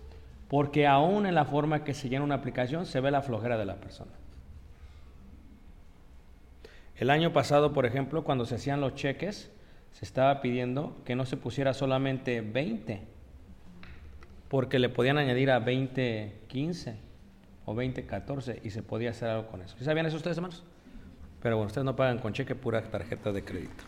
Porque 0.49 0.87
aún 0.87 1.27
en 1.27 1.35
la 1.35 1.47
forma 1.47 1.83
que 1.83 1.95
se 1.95 2.09
llena 2.09 2.25
una 2.25 2.37
aplicación 2.37 2.87
se 2.87 3.01
ve 3.01 3.11
la 3.11 3.23
flojera 3.23 3.57
de 3.57 3.65
la 3.65 3.77
persona. 3.77 4.12
El 6.97 7.11
año 7.11 7.33
pasado, 7.33 7.73
por 7.73 7.87
ejemplo, 7.87 8.23
cuando 8.23 8.45
se 8.45 8.55
hacían 8.55 8.83
los 8.83 8.95
cheques, 8.95 9.51
se 9.93 10.05
estaba 10.05 10.43
pidiendo 10.43 10.95
que 11.07 11.17
no 11.17 11.25
se 11.25 11.39
pusiera 11.39 11.73
solamente 11.73 12.43
20, 12.43 13.01
porque 14.49 14.79
le 14.79 14.91
podían 14.91 15.17
añadir 15.17 15.51
a 15.51 15.61
2015 15.61 16.97
o 17.65 17.75
2014 17.75 18.61
y 18.62 18.71
se 18.71 18.83
podía 18.83 19.11
hacer 19.11 19.31
algo 19.31 19.49
con 19.49 19.62
eso. 19.62 19.75
¿Sabían 19.81 20.05
eso 20.05 20.17
ustedes, 20.17 20.37
hermanos? 20.37 20.65
Pero 21.46 21.59
bueno, 21.59 21.68
ustedes 21.68 21.85
no 21.85 21.94
pagan 21.94 22.18
con 22.18 22.32
cheque, 22.32 22.56
pura 22.56 22.82
tarjeta 22.82 23.30
de 23.30 23.44
crédito. 23.44 23.85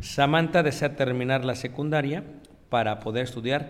Samantha 0.00 0.64
desea 0.64 0.96
terminar 0.96 1.44
la 1.44 1.54
secundaria 1.54 2.24
para 2.68 2.98
poder 2.98 3.22
estudiar 3.22 3.68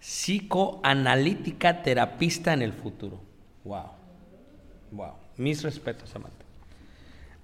psicoanalítica 0.00 1.82
terapista 1.82 2.54
en 2.54 2.62
el 2.62 2.72
futuro. 2.72 3.20
Wow. 3.64 3.90
Wow. 4.90 5.12
Mis 5.36 5.62
respetos, 5.62 6.08
Samantha. 6.08 6.46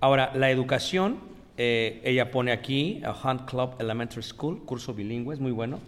Ahora, 0.01 0.33
la 0.35 0.51
educación, 0.51 1.19
eh, 1.59 2.01
ella 2.05 2.31
pone 2.31 2.51
aquí 2.51 3.03
a 3.05 3.13
Hunt 3.13 3.43
Club 3.51 3.75
Elementary 3.79 4.23
School, 4.23 4.65
curso 4.65 4.95
bilingüe, 4.95 5.35
es 5.35 5.41
muy 5.41 5.53
bueno. 5.53 5.79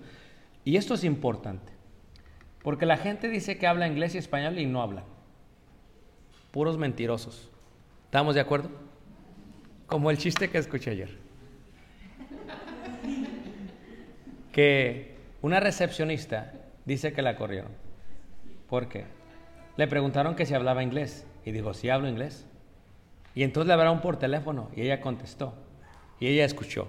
Y 0.67 0.77
esto 0.77 0.93
es 0.93 1.03
importante, 1.03 1.73
porque 2.63 2.85
la 2.85 2.99
gente 2.99 3.31
dice 3.31 3.57
que 3.57 3.67
habla 3.67 3.89
inglés 3.89 4.15
y 4.15 4.19
español 4.19 4.59
y 4.59 4.67
no 4.67 4.83
habla. 4.83 5.05
Puros 6.51 6.77
mentirosos. 6.77 7.49
¿Estamos 8.05 8.35
de 8.35 8.43
acuerdo? 8.43 8.90
Como 9.91 10.11
el 10.13 10.19
chiste 10.19 10.49
que 10.49 10.59
escuché 10.59 10.93
ayer. 10.93 11.19
que 14.53 15.17
una 15.43 15.59
recepcionista 15.59 16.53
dice 16.85 17.13
que 17.13 17.23
la 17.23 17.37
corrieron. 17.37 17.73
¿Por 18.69 18.89
qué? 18.89 19.05
Le 19.77 19.87
preguntaron 19.89 20.37
que 20.37 20.47
si 20.47 20.55
hablaba 20.55 20.83
inglés 20.83 21.27
y 21.45 21.51
dijo, 21.51 21.75
sí 21.75 21.89
hablo 21.89 22.09
inglés. 22.09 22.47
Y 23.35 23.43
entonces 23.43 23.67
le 23.67 23.73
hablaron 23.73 24.01
por 24.01 24.17
teléfono 24.17 24.71
y 24.77 24.83
ella 24.83 25.01
contestó 25.01 25.55
y 26.21 26.29
ella 26.29 26.45
escuchó. 26.45 26.89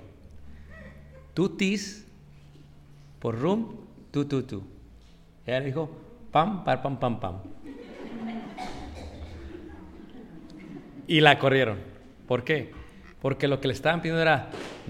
Tutis 1.34 2.06
por 3.20 3.40
room, 3.40 3.78
tu, 4.12 4.26
tu, 4.26 4.44
tu. 4.44 4.64
Ella 5.46 5.62
dijo, 5.62 5.90
pam, 6.32 6.64
pam, 6.64 6.82
pam, 6.82 7.00
pam, 7.00 7.20
pam. 7.20 7.36
Y 11.08 11.20
la 11.22 11.40
corrieron. 11.40 11.80
¿Por 12.28 12.44
qué? 12.44 12.81
Porque 13.22 13.48
lo 13.48 13.62
que 13.62 13.68
le 13.68 13.74
estaban 13.74 14.02
pidiendo 14.02 14.22
era 14.22 14.50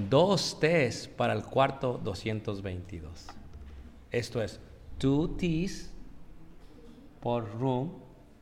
dos 0.09 0.59
T's 0.59 1.09
para 1.17 1.33
el 1.33 1.43
cuarto 1.43 1.99
222. 2.01 3.27
Esto 4.09 4.41
es 4.41 4.59
two 4.97 5.35
T's 5.37 5.91
por 7.19 7.59
room, 7.59 7.91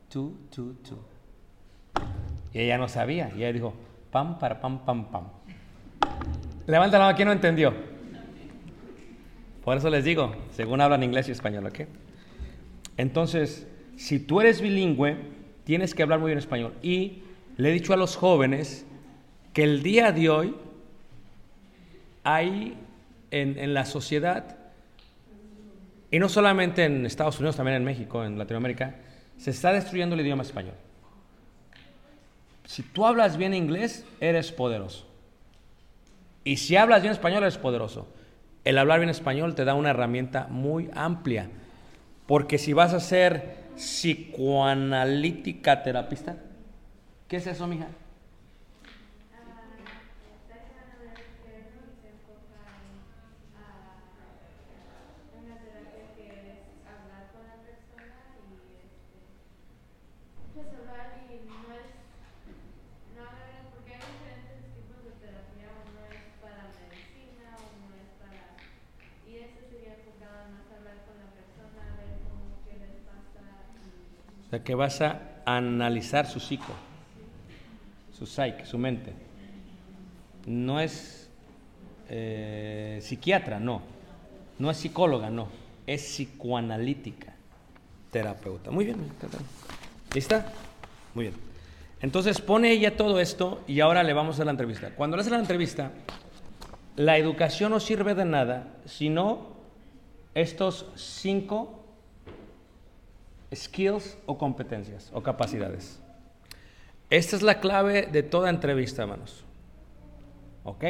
two, 0.08 0.32
two, 0.50 0.74
two. 0.84 0.98
Y 2.52 2.60
ella 2.60 2.78
no 2.78 2.88
sabía. 2.88 3.30
Y 3.34 3.38
ella 3.38 3.52
dijo, 3.52 3.74
pam, 4.10 4.38
para, 4.38 4.60
pam, 4.60 4.84
pam, 4.84 5.10
pam. 5.10 5.24
Levanta 6.66 6.98
la 6.98 7.06
mano, 7.06 7.16
¿quién 7.16 7.26
no 7.26 7.32
entendió? 7.32 7.74
Por 9.64 9.76
eso 9.76 9.90
les 9.90 10.04
digo, 10.04 10.34
según 10.52 10.80
hablan 10.80 11.02
inglés 11.02 11.28
y 11.28 11.32
español, 11.32 11.66
¿ok? 11.66 11.80
Entonces, 12.96 13.66
si 13.96 14.18
tú 14.18 14.40
eres 14.40 14.60
bilingüe, 14.60 15.16
tienes 15.64 15.94
que 15.94 16.02
hablar 16.02 16.20
muy 16.20 16.28
bien 16.28 16.38
español. 16.38 16.74
Y 16.82 17.22
le 17.56 17.70
he 17.70 17.72
dicho 17.72 17.92
a 17.92 17.96
los 17.96 18.16
jóvenes 18.16 18.86
que 19.52 19.64
el 19.64 19.82
día 19.82 20.12
de 20.12 20.28
hoy 20.28 20.54
hay 22.22 22.76
en, 23.30 23.74
la 23.74 23.84
sociedad, 23.84 24.56
y 26.10 26.18
no 26.18 26.28
solamente 26.28 26.84
en 26.84 27.06
Estados 27.06 27.38
Unidos, 27.38 27.56
también 27.56 27.76
en 27.76 27.84
México, 27.84 28.24
en 28.24 28.38
Latinoamérica, 28.38 28.96
se 29.36 29.50
está 29.50 29.72
destruyendo 29.72 30.14
el 30.14 30.20
idioma 30.20 30.42
español. 30.42 30.74
Si 32.66 32.82
tú 32.82 33.06
hablas 33.06 33.36
bien 33.36 33.54
inglés, 33.54 34.04
eres 34.20 34.52
poderoso. 34.52 35.06
Y 36.44 36.58
si 36.58 36.76
hablas 36.76 37.02
bien 37.02 37.12
español, 37.12 37.42
eres 37.42 37.58
poderoso. 37.58 38.08
El 38.64 38.78
hablar 38.78 39.00
bien 39.00 39.10
español 39.10 39.54
te 39.54 39.64
da 39.64 39.74
una 39.74 39.90
herramienta 39.90 40.46
muy 40.48 40.88
amplia. 40.94 41.50
Porque 42.26 42.58
si 42.58 42.72
vas 42.72 42.94
a 42.94 43.00
ser 43.00 43.58
psicoanalítica 43.76 45.82
terapista, 45.82 46.36
¿qué 47.28 47.38
es 47.38 47.46
eso, 47.46 47.66
mija? 47.66 47.88
Pues 60.60 60.76
hablar 60.76 61.16
y 61.24 61.40
no 61.48 61.72
es, 61.72 61.88
no 63.16 63.24
hablar, 63.24 63.64
porque 63.72 63.96
hay 63.96 64.04
diferentes 64.12 64.60
tipos 64.76 65.00
de 65.08 65.16
terapia, 65.24 65.72
uno 65.72 66.04
es 66.12 66.36
para 66.36 66.68
medicina, 66.84 67.56
uno 67.80 67.96
es 67.96 68.12
para, 68.20 68.60
y 69.24 69.40
eso 69.40 69.64
sería 69.72 69.96
enfocado 69.96 70.52
más 70.52 70.68
a 70.68 70.76
hablar 70.76 71.00
con 71.08 71.16
la 71.16 71.32
persona, 71.32 71.80
a 71.80 71.96
ver 71.96 72.12
cómo, 72.28 72.60
qué 72.68 72.76
les 72.76 73.00
pasa, 73.08 73.40
y 73.72 74.44
O 74.44 74.48
sea, 74.52 74.59
que 74.70 74.76
vas 74.76 75.00
a 75.00 75.18
analizar 75.46 76.28
su 76.28 76.38
psico, 76.38 76.72
su 78.16 78.24
psique, 78.24 78.64
su 78.64 78.78
mente. 78.78 79.12
No 80.46 80.78
es 80.78 81.28
eh, 82.08 83.00
psiquiatra, 83.02 83.58
no. 83.58 83.82
No 84.60 84.70
es 84.70 84.76
psicóloga, 84.76 85.28
no. 85.28 85.48
Es 85.88 86.02
psicoanalítica, 86.02 87.34
terapeuta. 88.12 88.70
Muy 88.70 88.84
bien, 88.84 88.98
¿lista? 90.14 90.46
Muy 91.14 91.24
bien. 91.24 91.34
Entonces 92.00 92.40
pone 92.40 92.70
ella 92.70 92.96
todo 92.96 93.18
esto 93.18 93.64
y 93.66 93.80
ahora 93.80 94.04
le 94.04 94.12
vamos 94.12 94.38
a 94.38 94.44
la 94.44 94.52
entrevista. 94.52 94.90
Cuando 94.90 95.16
le 95.16 95.22
hace 95.22 95.30
la 95.30 95.40
entrevista, 95.40 95.90
la 96.94 97.18
educación 97.18 97.72
no 97.72 97.80
sirve 97.80 98.14
de 98.14 98.24
nada, 98.24 98.68
sino 98.84 99.48
estos 100.32 100.86
cinco 100.94 101.79
skills 103.52 104.18
o 104.26 104.38
competencias 104.38 105.10
o 105.12 105.22
capacidades. 105.22 106.00
Esta 107.08 107.36
es 107.36 107.42
la 107.42 107.60
clave 107.60 108.06
de 108.06 108.22
toda 108.22 108.50
entrevista, 108.50 109.02
hermanos. 109.02 109.44
¿Ok? 110.64 110.84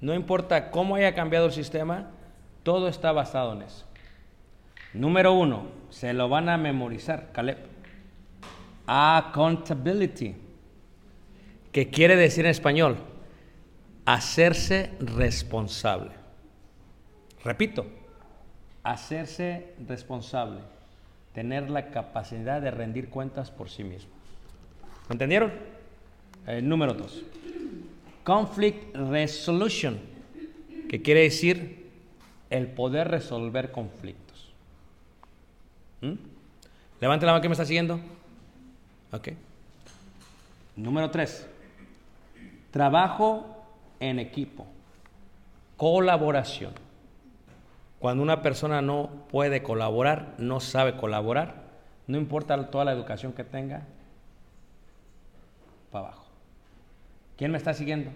No 0.00 0.14
importa 0.14 0.70
cómo 0.70 0.94
haya 0.94 1.14
cambiado 1.14 1.46
el 1.46 1.52
sistema, 1.52 2.10
todo 2.62 2.88
está 2.88 3.12
basado 3.12 3.52
en 3.54 3.62
eso. 3.62 3.86
Número 4.92 5.32
uno, 5.32 5.66
se 5.90 6.12
lo 6.12 6.28
van 6.28 6.48
a 6.48 6.56
memorizar, 6.56 7.32
Caleb. 7.32 7.58
Accountability, 8.86 10.36
que 11.72 11.90
quiere 11.90 12.16
decir 12.16 12.44
en 12.44 12.50
español, 12.50 12.96
hacerse 14.04 14.90
responsable. 14.98 16.10
Repito, 17.44 17.86
hacerse 18.82 19.74
responsable, 19.86 20.60
tener 21.34 21.70
la 21.70 21.90
capacidad 21.90 22.60
de 22.60 22.70
rendir 22.70 23.08
cuentas 23.08 23.50
por 23.50 23.70
sí 23.70 23.84
mismo. 23.84 24.10
¿Me 25.08 25.14
entendieron? 25.14 25.52
Número 26.62 26.94
dos, 26.94 27.22
conflict 28.24 28.96
resolution, 28.96 30.00
que 30.88 31.02
quiere 31.02 31.22
decir 31.22 31.90
el 32.48 32.66
poder 32.66 33.08
resolver 33.08 33.70
conflictos. 33.70 34.52
¿Mm? 36.00 36.14
Levante 37.00 37.26
la 37.26 37.32
mano 37.32 37.42
que 37.42 37.48
me 37.48 37.52
está 37.52 37.64
siguiendo. 37.64 38.00
Ok. 39.12 39.28
Número 40.76 41.10
tres, 41.10 41.46
trabajo 42.70 43.64
en 44.00 44.18
equipo, 44.18 44.66
colaboración. 45.76 46.72
Cuando 48.00 48.22
una 48.22 48.40
persona 48.40 48.80
no 48.80 49.10
puede 49.30 49.62
colaborar, 49.62 50.34
no 50.38 50.58
sabe 50.58 50.96
colaborar, 50.96 51.64
no 52.06 52.16
importa 52.16 52.70
toda 52.70 52.86
la 52.86 52.92
educación 52.92 53.34
que 53.34 53.44
tenga, 53.44 53.82
para 55.92 56.06
abajo. 56.06 56.24
¿Quién 57.36 57.52
me 57.52 57.58
está 57.58 57.74
siguiendo? 57.74 58.10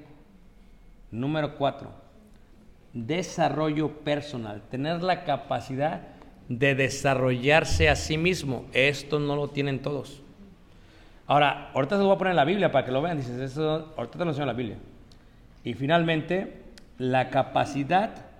Número 1.10 1.56
cuatro, 1.56 1.90
desarrollo 2.94 3.98
personal, 3.98 4.62
tener 4.70 5.02
la 5.02 5.24
capacidad 5.24 6.00
de 6.48 6.74
desarrollarse 6.74 7.90
a 7.90 7.96
sí 7.96 8.16
mismo. 8.16 8.64
Esto 8.72 9.20
no 9.20 9.36
lo 9.36 9.48
tienen 9.48 9.82
todos. 9.82 10.22
Ahora, 11.26 11.70
ahorita 11.74 11.96
se 11.96 12.02
lo 12.02 12.08
voy 12.08 12.14
a 12.14 12.18
poner 12.18 12.30
en 12.32 12.36
la 12.36 12.44
Biblia 12.46 12.72
para 12.72 12.86
que 12.86 12.92
lo 12.92 13.02
vean. 13.02 13.18
Dices, 13.18 13.38
eso, 13.38 13.92
ahorita 13.98 14.18
te 14.18 14.24
lo 14.24 14.30
enseño 14.30 14.44
en 14.44 14.48
la 14.48 14.54
Biblia. 14.54 14.78
Y 15.62 15.74
finalmente, 15.74 16.62
la 16.96 17.28
capacidad 17.28 18.33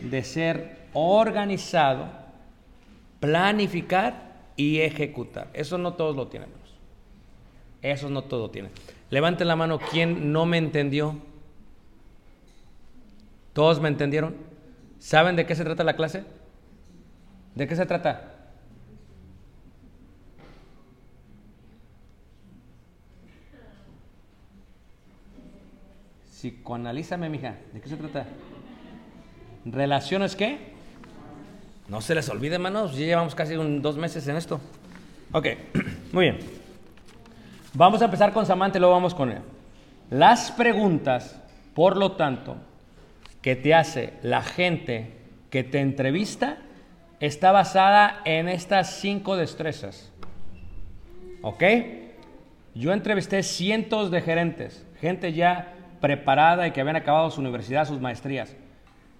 de 0.00 0.22
ser 0.24 0.78
organizado, 0.92 2.08
planificar 3.20 4.30
y 4.56 4.80
ejecutar. 4.80 5.48
Eso 5.52 5.78
no 5.78 5.94
todos 5.94 6.16
lo 6.16 6.28
tienen. 6.28 6.48
Eso 7.82 8.10
no 8.10 8.22
todos 8.22 8.42
lo 8.42 8.50
tienen. 8.50 8.72
Levanten 9.10 9.48
la 9.48 9.56
mano 9.56 9.78
quien 9.78 10.32
no 10.32 10.46
me 10.46 10.58
entendió. 10.58 11.16
¿Todos 13.52 13.80
me 13.80 13.88
entendieron? 13.88 14.36
¿Saben 14.98 15.36
de 15.36 15.46
qué 15.46 15.54
se 15.54 15.64
trata 15.64 15.82
la 15.82 15.96
clase? 15.96 16.24
¿De 17.54 17.66
qué 17.66 17.74
se 17.74 17.86
trata? 17.86 18.34
Psicoanalízame, 26.26 27.28
mija. 27.28 27.58
¿De 27.72 27.80
qué 27.80 27.88
se 27.88 27.96
trata? 27.96 28.26
¿Relaciones 29.64 30.36
qué? 30.36 30.58
No 31.88 32.00
se 32.00 32.14
les 32.14 32.28
olvide, 32.28 32.54
hermanos. 32.54 32.92
Ya 32.96 33.04
llevamos 33.06 33.34
casi 33.34 33.56
un- 33.56 33.82
dos 33.82 33.96
meses 33.96 34.26
en 34.28 34.36
esto. 34.36 34.60
Ok, 35.32 35.46
muy 36.12 36.24
bien. 36.24 36.38
Vamos 37.74 38.02
a 38.02 38.06
empezar 38.06 38.32
con 38.32 38.46
Samantha 38.46 38.78
y 38.78 38.80
luego 38.80 38.94
vamos 38.94 39.14
con 39.14 39.30
él. 39.30 39.40
Las 40.10 40.50
preguntas, 40.50 41.40
por 41.74 41.96
lo 41.96 42.12
tanto, 42.12 42.56
que 43.42 43.54
te 43.56 43.74
hace 43.74 44.14
la 44.22 44.42
gente 44.42 45.12
que 45.50 45.62
te 45.64 45.80
entrevista 45.80 46.58
está 47.20 47.52
basada 47.52 48.20
en 48.24 48.48
estas 48.48 48.98
cinco 49.00 49.36
destrezas. 49.36 50.10
¿Ok? 51.42 51.62
Yo 52.74 52.92
entrevisté 52.92 53.42
cientos 53.42 54.10
de 54.10 54.20
gerentes, 54.20 54.84
gente 55.00 55.32
ya 55.32 55.74
preparada 56.00 56.66
y 56.66 56.70
que 56.72 56.80
habían 56.80 56.96
acabado 56.96 57.30
su 57.30 57.40
universidad, 57.40 57.86
sus 57.86 58.00
maestrías. 58.00 58.54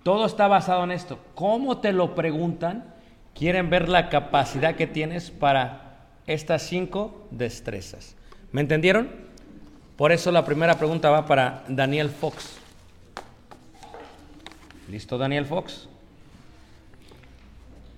Todo 0.03 0.27
está 0.27 0.49
basado 0.49 0.85
en 0.85 0.93
esto. 0.93 1.19
¿Cómo 1.35 1.79
te 1.79 1.93
lo 1.93 2.15
preguntan? 2.15 2.95
Quieren 3.35 3.71
ver 3.71 3.89
la 3.89 4.09
capacidad 4.09 4.75
que 4.75 4.87
tienes 4.87 5.31
para 5.31 6.07
estas 6.27 6.63
cinco 6.63 7.27
destrezas. 7.31 8.17
¿Me 8.53 8.61
entendieron? 8.61 9.11
Por 9.97 10.13
eso 10.13 10.33
la 10.33 10.45
primera 10.45 10.79
pregunta 10.79 11.11
va 11.11 11.27
para 11.27 11.65
Daniel 11.69 12.09
Fox. 12.09 12.57
¿Listo, 14.89 15.19
Daniel 15.19 15.45
Fox? 15.45 15.89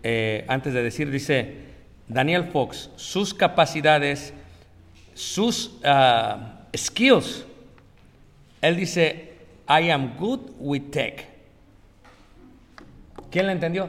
Eh, 0.02 0.44
antes 0.48 0.74
de 0.74 0.82
decir, 0.82 1.10
dice 1.10 1.56
Daniel 2.08 2.44
Fox, 2.44 2.90
sus 2.96 3.32
capacidades, 3.32 4.34
sus 5.14 5.78
ah, 5.84 6.66
skills. 6.76 7.46
Él 8.60 8.76
dice, 8.76 9.34
I 9.68 9.90
am 9.90 10.16
good 10.18 10.40
with 10.58 10.90
tech. 10.90 11.31
¿Quién 13.32 13.46
le 13.46 13.52
entendió? 13.52 13.88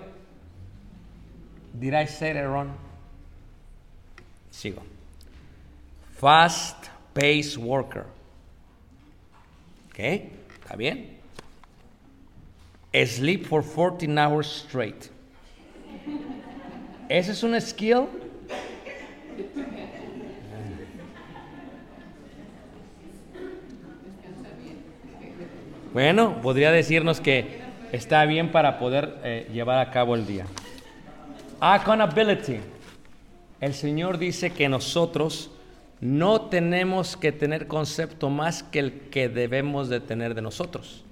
Did 1.77 1.93
I 1.93 2.07
say 2.07 2.31
it 2.31 2.47
wrong? 2.47 2.69
Sigo. 4.49 4.81
Fast 6.17 6.87
pace 7.13 7.57
worker. 7.57 8.05
¿Ok? 9.89 9.99
¿Está 9.99 10.77
bien? 10.77 11.17
Sleep 12.93 13.45
for 13.45 13.61
14 13.61 14.17
hours 14.17 14.47
straight. 14.47 15.09
¿Ese 17.09 17.33
es 17.33 17.43
un 17.43 17.59
skill? 17.59 18.07
Bueno, 25.91 26.41
podría 26.41 26.71
decirnos 26.71 27.19
que 27.19 27.62
está 27.93 28.25
bien 28.25 28.51
para 28.51 28.79
poder 28.79 29.17
eh, 29.23 29.47
llevar 29.53 29.79
a 29.79 29.91
cabo 29.91 30.15
el 30.15 30.25
día. 30.25 30.45
Accountability. 31.61 32.57
El 33.61 33.73
Señor 33.75 34.17
dice 34.17 34.49
que 34.49 34.67
nosotros 34.67 35.51
no 36.01 36.41
tenemos 36.41 37.15
que 37.15 37.31
tener 37.31 37.67
concepto 37.67 38.29
más 38.29 38.63
que 38.63 38.79
el 38.79 38.91
que 39.09 39.29
debemos 39.29 39.89
de 39.89 40.01
tener 40.01 40.33
de 40.33 40.41
nosotros. 40.41 41.05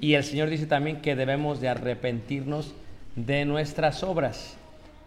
Y 0.00 0.14
el 0.14 0.24
Señor 0.24 0.50
dice 0.50 0.66
también 0.66 1.00
que 1.00 1.14
debemos 1.14 1.60
de 1.60 1.68
arrepentirnos 1.68 2.74
de 3.14 3.44
nuestras 3.44 4.02
obras, 4.02 4.56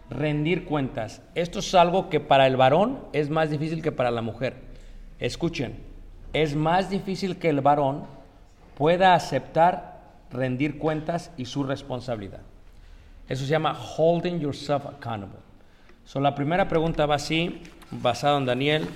rendir 0.08 0.64
cuentas. 0.64 1.20
Esto 1.34 1.58
es 1.58 1.74
algo 1.74 2.08
que 2.08 2.20
para 2.20 2.46
el 2.46 2.56
varón 2.56 3.00
es 3.12 3.28
más 3.28 3.50
difícil 3.50 3.82
que 3.82 3.92
para 3.92 4.10
la 4.10 4.22
mujer. 4.22 4.54
Escuchen, 5.20 5.76
es 6.32 6.56
más 6.56 6.88
difícil 6.88 7.36
que 7.36 7.50
el 7.50 7.60
varón 7.60 8.04
pueda 8.78 9.14
aceptar 9.14 9.95
rendir 10.30 10.78
cuentas 10.78 11.30
y 11.36 11.44
su 11.46 11.64
responsabilidad. 11.64 12.40
Eso 13.28 13.44
se 13.44 13.50
llama 13.50 13.74
holding 13.74 14.38
yourself 14.38 14.86
accountable. 14.86 15.40
So, 16.04 16.20
la 16.20 16.34
primera 16.34 16.68
pregunta 16.68 17.06
va 17.06 17.16
así, 17.16 17.62
basado 17.90 18.38
en 18.38 18.46
Daniel, 18.46 18.86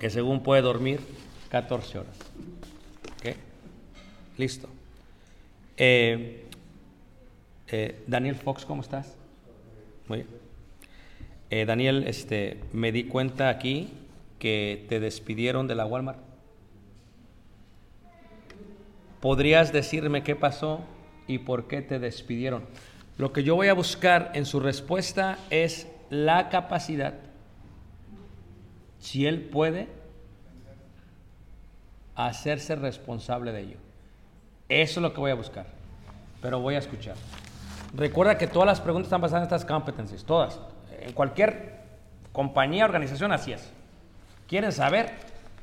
que 0.00 0.10
según 0.10 0.42
puede 0.42 0.62
dormir 0.62 1.00
14 1.50 2.00
horas. 2.00 2.16
¿Ok? 3.18 3.36
Listo. 4.36 4.68
Eh, 5.76 6.44
eh, 7.68 8.02
Daniel 8.06 8.34
Fox, 8.34 8.64
¿cómo 8.64 8.82
estás? 8.82 9.14
Muy 10.08 10.18
bien. 10.18 10.28
Eh, 11.50 11.64
Daniel, 11.66 12.04
este, 12.06 12.60
me 12.72 12.90
di 12.90 13.04
cuenta 13.04 13.48
aquí 13.48 13.92
que 14.38 14.86
te 14.88 14.98
despidieron 14.98 15.68
de 15.68 15.76
la 15.76 15.86
Walmart. 15.86 16.31
¿Podrías 19.22 19.72
decirme 19.72 20.24
qué 20.24 20.34
pasó 20.34 20.80
y 21.28 21.38
por 21.38 21.68
qué 21.68 21.80
te 21.80 22.00
despidieron? 22.00 22.64
Lo 23.18 23.32
que 23.32 23.44
yo 23.44 23.54
voy 23.54 23.68
a 23.68 23.72
buscar 23.72 24.32
en 24.34 24.44
su 24.46 24.58
respuesta 24.58 25.38
es 25.48 25.86
la 26.10 26.48
capacidad, 26.48 27.14
si 28.98 29.24
él 29.26 29.42
puede, 29.42 29.88
hacerse 32.16 32.74
responsable 32.74 33.52
de 33.52 33.60
ello. 33.60 33.76
Eso 34.68 34.98
es 34.98 35.02
lo 35.02 35.14
que 35.14 35.20
voy 35.20 35.30
a 35.30 35.36
buscar, 35.36 35.66
pero 36.40 36.58
voy 36.58 36.74
a 36.74 36.78
escuchar. 36.78 37.14
Recuerda 37.94 38.36
que 38.36 38.48
todas 38.48 38.66
las 38.66 38.80
preguntas 38.80 39.06
están 39.06 39.20
basadas 39.20 39.42
en 39.42 39.54
estas 39.54 39.64
competencias, 39.64 40.24
todas. 40.24 40.58
En 41.00 41.12
cualquier 41.12 41.78
compañía, 42.32 42.86
organización, 42.86 43.30
así 43.30 43.52
es. 43.52 43.70
Quieren 44.48 44.72
saber 44.72 45.10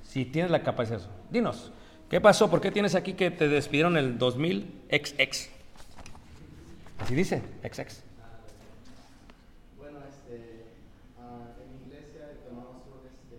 si 0.02 0.24
tienes 0.24 0.50
la 0.50 0.64
capacidad 0.64 1.00
de 1.00 1.04
eso. 1.04 1.12
Dinos, 1.30 1.74
¿qué 2.10 2.22
pasó? 2.22 2.50
¿Por 2.50 2.62
qué 2.62 2.72
tienes 2.72 2.96
aquí 2.96 3.14
que 3.14 3.32
te 3.32 3.48
despidieron 3.48 3.98
el 3.98 4.18
2000 4.18 4.72
XX? 4.90 5.50
Así 7.00 7.16
dice, 7.16 7.42
XX. 7.64 8.04
Bueno, 9.78 10.00
este, 10.10 10.66
ah, 11.20 11.54
en 11.64 11.68
mi 11.72 11.88
iglesia 11.88 12.28
tomamos 12.48 12.84
un, 12.92 13.08
este, 13.08 13.38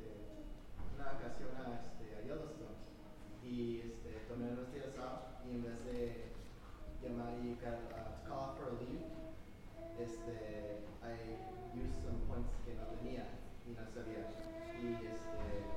una 0.97 1.05
vacación 1.13 1.51
a, 1.61 1.77
este, 1.77 2.17
a 2.17 2.23
Yellowstone 2.25 2.79
y 3.45 3.81
este, 3.85 4.11
tomé 4.29 4.49
unos 4.53 4.73
días 4.73 4.97
off 4.97 5.45
y 5.47 5.55
en 5.57 5.63
vez 5.65 5.85
de 5.85 6.33
llamar 7.05 7.35
y 7.45 7.55
ca- 7.61 7.85
ah, 7.93 8.25
call 8.27 8.57
for 8.57 8.73
a 8.73 8.81
leave, 8.81 9.05
este, 10.01 10.81
I 11.05 11.37
used 11.77 12.01
some 12.01 12.25
points 12.27 12.55
que 12.65 12.73
no 12.75 12.85
tenía 12.97 13.29
y 13.69 13.77
no 13.77 13.85
sabía. 13.93 14.25
Y 14.81 14.97
este, 15.05 15.69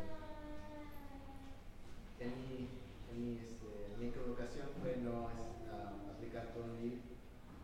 en 2.23 2.31
mi, 2.47 2.69
en 3.11 3.17
mi, 3.19 3.31
este, 3.43 3.91
mi 3.99 4.07
equivocación 4.07 4.69
fue 4.79 4.95
no 5.03 5.27
es- 5.35 5.67
ah, 5.67 5.91
aplicar 6.15 6.47
por 6.55 6.63
un 6.63 6.79
leave 6.79 7.03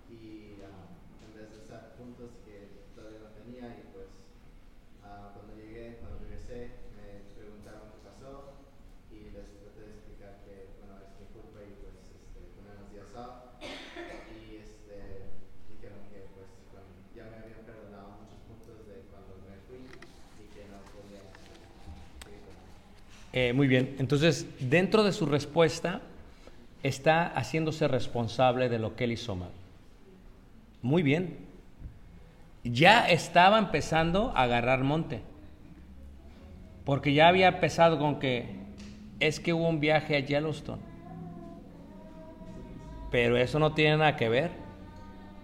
y 0.10 0.58
ah, 0.65 0.89
en 1.24 1.32
vez 1.38 1.48
de 1.54 1.58
usar 1.63 1.94
puntos 1.96 2.32
que 2.44 2.68
todavía 2.98 3.20
no 3.24 3.32
tenía 3.39 3.70
y 3.78 3.88
pues 3.94 4.10
ah, 5.06 5.32
cuando 5.38 5.56
llegué, 5.56 6.02
cuando 6.02 6.20
regresé, 6.26 6.76
me 6.98 7.24
preguntaron 7.39 7.88
qué 7.94 8.00
pasó 8.04 8.58
y 9.13 9.30
les 9.32 9.48
traté 9.63 9.80
de 9.86 9.94
explicar 9.96 10.34
que 10.44 10.76
bueno 10.82 10.98
es 11.00 11.13
mi 11.22 11.26
culpa 11.32 11.62
y 11.63 11.72
pues 11.80 11.96
este, 12.10 12.39
tomé 12.58 12.74
unos 12.76 12.89
días 12.92 13.10
off 13.15 13.56
y 13.63 14.60
este, 14.60 15.30
dijeron 15.72 16.04
que 16.12 16.26
pues 16.36 16.50
cuando- 16.74 17.00
ya 17.15 17.30
me 17.32 17.38
habían 17.48 17.63
perdonado 17.63 18.18
muchos 18.26 18.42
puntos 18.50 18.82
de 18.89 19.08
cuando 19.13 19.39
me 19.46 19.56
fui 19.70 19.86
y 19.88 20.46
que 20.52 20.68
no 20.74 20.82
podía 20.89 21.22
seguir 22.26 22.42
con 22.44 22.58
Eh, 23.41 23.54
muy 23.54 23.69
bien, 23.69 23.95
entonces 23.99 24.45
dentro 24.60 25.06
de 25.06 25.13
su 25.13 25.25
respuesta 25.25 26.02
está 26.84 27.25
haciéndose 27.25 27.88
responsable 27.88 28.67
de 28.67 28.80
lo 28.80 28.97
que 28.97 29.06
él 29.06 29.13
hizo 29.13 29.34
mal. 29.34 29.52
Muy 30.82 31.04
bien. 31.04 31.38
Ya 32.65 33.10
estaba 33.10 33.58
empezando 33.58 34.34
a 34.36 34.43
agarrar 34.43 34.84
monte. 34.84 35.21
Porque 36.84 37.13
ya 37.13 37.30
había 37.30 37.47
empezado 37.47 37.97
con 37.97 38.19
que 38.19 38.58
es 39.21 39.39
que 39.39 39.54
hubo 39.54 39.69
un 39.69 39.80
viaje 39.80 40.17
a 40.17 40.19
Yellowstone. 40.19 40.82
Pero 43.10 43.38
eso 43.38 43.58
no 43.58 43.73
tiene 43.73 43.95
nada 43.95 44.17
que 44.17 44.28
ver. 44.28 44.52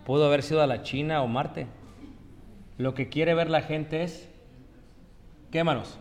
Pudo 0.06 0.26
haber 0.26 0.44
sido 0.44 0.62
a 0.62 0.68
la 0.68 0.84
China 0.84 1.22
o 1.22 1.28
Marte. 1.28 1.68
Lo 2.78 2.94
que 2.94 3.08
quiere 3.08 3.34
ver 3.36 3.50
la 3.50 3.62
gente 3.62 4.04
es, 4.04 4.30
¿qué 5.50 5.64
manos? 5.64 5.98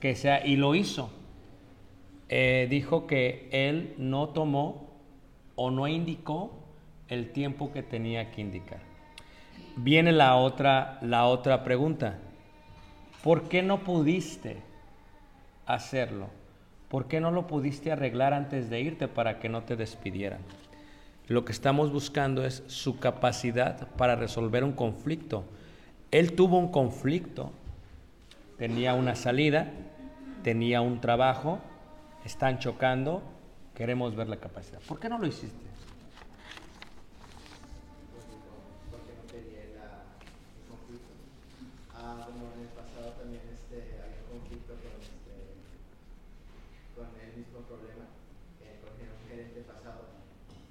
Que 0.00 0.14
sea, 0.14 0.46
y 0.46 0.56
lo 0.56 0.74
hizo. 0.74 1.10
Eh, 2.28 2.66
dijo 2.68 3.06
que 3.06 3.48
él 3.52 3.94
no 3.98 4.30
tomó 4.30 4.86
o 5.54 5.70
no 5.70 5.86
indicó 5.86 6.52
el 7.08 7.30
tiempo 7.30 7.72
que 7.72 7.82
tenía 7.82 8.30
que 8.30 8.40
indicar. 8.40 8.80
Viene 9.76 10.12
la 10.12 10.36
otra, 10.36 10.98
la 11.02 11.26
otra 11.26 11.62
pregunta. 11.62 12.18
¿Por 13.22 13.48
qué 13.48 13.62
no 13.62 13.84
pudiste 13.84 14.58
hacerlo? 15.66 16.28
¿Por 16.88 17.08
qué 17.08 17.20
no 17.20 17.30
lo 17.30 17.46
pudiste 17.46 17.92
arreglar 17.92 18.32
antes 18.32 18.70
de 18.70 18.80
irte 18.80 19.08
para 19.08 19.38
que 19.38 19.48
no 19.48 19.62
te 19.62 19.76
despidieran? 19.76 20.40
Lo 21.28 21.44
que 21.44 21.52
estamos 21.52 21.92
buscando 21.92 22.44
es 22.44 22.62
su 22.68 22.98
capacidad 22.98 23.88
para 23.96 24.14
resolver 24.14 24.62
un 24.62 24.72
conflicto. 24.72 25.44
Él 26.12 26.34
tuvo 26.34 26.58
un 26.58 26.70
conflicto, 26.70 27.50
tenía 28.58 28.94
una 28.94 29.16
salida, 29.16 29.72
tenía 30.42 30.80
un 30.80 31.00
trabajo, 31.00 31.58
están 32.24 32.58
chocando, 32.58 33.22
queremos 33.74 34.14
ver 34.14 34.28
la 34.28 34.36
capacidad. 34.36 34.80
¿Por 34.80 34.98
qué 34.98 35.08
no 35.08 35.18
lo 35.18 35.26
hiciste? 35.26 35.66
porque 38.90 39.12
no 39.14 39.26
quería 39.26 39.64
la, 39.76 40.16
el 40.56 40.64
conflicto. 40.68 41.12
Ah, 41.94 42.28
bueno, 42.30 42.52
en 42.54 42.62
el 42.68 42.72
pasado 42.74 43.12
también 43.18 43.42
este, 43.52 43.98
había 44.00 44.22
un 44.30 44.40
conflicto 44.40 44.72
con, 44.78 44.94
este, 45.00 45.34
con 46.94 47.08
el 47.20 47.30
mismo 47.36 47.60
problema, 47.66 48.06
eh, 48.62 48.80
con 48.80 48.94
un 48.96 49.20
gerente 49.28 49.60
pasado, 49.66 50.06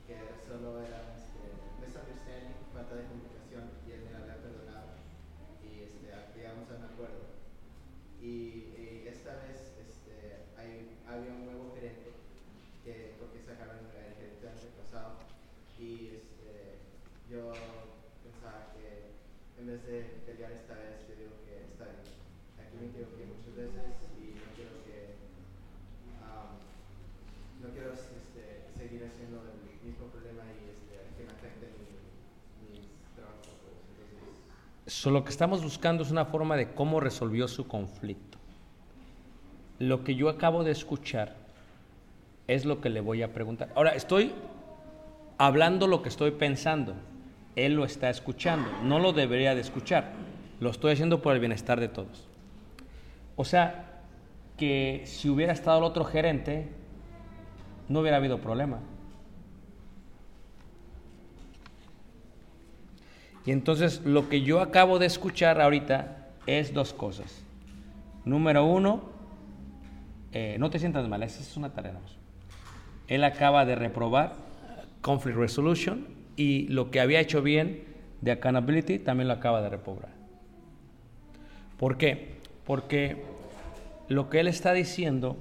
que 0.08 0.16
solo 0.48 0.82
era 0.82 1.14
este, 1.18 1.44
misunderstanding, 1.82 2.56
falta 2.74 2.96
de 2.96 3.06
comunicación, 3.10 3.64
y 3.86 3.92
él 3.92 4.02
me 4.10 4.18
había 4.18 4.38
perdonado, 4.42 4.96
y 5.64 5.84
este, 5.84 6.10
llegamos 6.36 6.70
a 6.72 6.76
un 6.80 6.86
acuerdo. 6.90 7.26
Y, 8.22 8.74
y 8.74 9.06
esta 9.08 9.36
vez 9.46 9.76
este, 9.78 10.50
hay, 10.58 10.98
había 11.06 11.32
un 11.34 11.46
nuevo 11.46 11.74
gerente, 11.76 12.10
que, 12.84 13.16
porque 13.20 13.42
sacaron 13.42 13.82
el 13.86 14.14
gerente 14.18 14.50
antepasado, 14.50 15.20
y 15.78 16.16
este, 16.16 16.80
yo 17.30 17.52
pensaba 18.24 18.72
que 18.74 19.12
en 19.60 19.68
vez 19.68 19.82
de 19.86 20.22
pelear 20.26 20.52
esta 20.54 20.74
vez, 20.76 21.04
yo 21.10 21.16
digo 21.18 21.36
que 21.44 21.66
está 21.68 21.86
bien. 21.90 22.06
Aquí 22.62 22.76
me 22.80 22.88
equivoqué 22.94 23.26
muchas 23.28 23.56
veces 23.56 24.08
y 24.22 24.38
no 24.38 24.48
quiero 24.56 24.78
que 24.86 25.20
am, 26.24 26.56
no 27.60 27.68
quiero 27.74 27.92
este, 27.94 28.70
seguir 28.78 29.04
haciendo 29.04 29.42
el 29.44 29.60
mismo 29.84 30.08
problema 30.14 30.46
y 30.54 30.70
este, 30.70 30.96
que 31.18 31.24
me 31.26 31.34
afecte 31.34 31.74
mi, 31.76 31.92
mis 32.64 32.88
trabajos. 33.18 33.52
pues. 33.60 33.76
Entonces, 33.90 34.46
Lo 35.04 35.24
que 35.24 35.30
estamos 35.30 35.62
buscando 35.62 36.04
es 36.04 36.12
una 36.12 36.26
forma 36.26 36.56
de 36.56 36.74
cómo 36.74 37.00
resolvió 37.00 37.48
su 37.48 37.68
conflicto. 37.68 38.38
Lo 39.78 40.04
que 40.04 40.16
yo 40.16 40.30
acabo 40.30 40.64
de 40.64 40.72
escuchar 40.72 41.36
es 42.48 42.66
lo 42.66 42.82
que 42.82 42.90
le 42.90 43.02
voy 43.02 43.22
a 43.22 43.34
preguntar. 43.34 43.70
Ahora, 43.76 43.92
estoy 43.92 44.32
hablando 45.38 45.88
lo 45.88 46.02
que 46.02 46.10
estoy 46.10 46.32
pensando. 46.32 46.94
Él 47.56 47.74
lo 47.74 47.86
está 47.86 48.10
escuchando. 48.10 48.68
No 48.84 49.00
lo 49.00 49.14
debería 49.14 49.54
de 49.54 49.62
escuchar. 49.62 50.14
Lo 50.60 50.70
estoy 50.70 50.94
haciendo 50.94 51.22
por 51.22 51.34
el 51.34 51.40
bienestar 51.40 51.80
de 51.80 51.88
todos. 51.88 52.28
O 53.36 53.46
sea, 53.46 54.02
que 54.58 55.04
si 55.06 55.30
hubiera 55.30 55.54
estado 55.54 55.80
el 55.80 55.84
otro 55.84 56.06
gerente, 56.06 56.70
no 57.90 58.00
hubiera 58.00 58.18
habido 58.18 58.40
problema. 58.40 58.80
Y 63.46 63.52
entonces 63.52 64.02
lo 64.04 64.28
que 64.28 64.42
yo 64.42 64.62
acabo 64.62 65.00
de 65.00 65.06
escuchar 65.06 65.62
ahorita 65.62 66.28
es 66.48 66.74
dos 66.74 66.94
cosas. 66.94 67.44
Número 68.24 68.66
uno, 68.66 69.04
eh, 70.32 70.58
no 70.60 70.70
te 70.70 70.80
sientas 70.80 71.08
mal, 71.08 71.22
esa 71.24 71.42
es 71.42 71.56
una 71.56 71.74
tarea. 71.74 71.94
Él 73.08 73.24
acaba 73.24 73.66
de 73.66 73.76
reprobar 73.76 74.34
conflict 75.02 75.38
resolution 75.38 76.08
y 76.36 76.68
lo 76.70 76.90
que 76.90 77.00
había 77.00 77.20
hecho 77.20 77.44
bien 77.44 77.84
de 78.22 78.32
accountability 78.32 78.98
también 78.98 79.28
lo 79.28 79.36
acaba 79.36 79.62
de 79.62 79.70
reprobar. 79.70 80.10
¿Por 81.78 81.98
qué? 81.98 82.36
Porque 82.66 83.24
lo 84.08 84.30
que 84.30 84.40
él 84.40 84.48
está 84.48 84.74
diciendo 84.74 85.38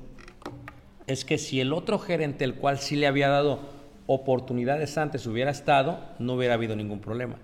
es 1.06 1.24
que 1.24 1.38
si 1.38 1.60
el 1.60 1.72
otro 1.72 1.98
gerente, 1.98 2.44
el 2.44 2.54
cual 2.54 2.78
sí 2.78 2.96
le 2.96 3.06
había 3.06 3.28
dado 3.28 3.60
oportunidades 4.06 4.98
antes, 4.98 5.26
hubiera 5.26 5.50
estado, 5.50 6.00
no 6.18 6.34
hubiera 6.34 6.54
habido 6.54 6.76
ningún 6.76 7.00
problema. 7.00 7.36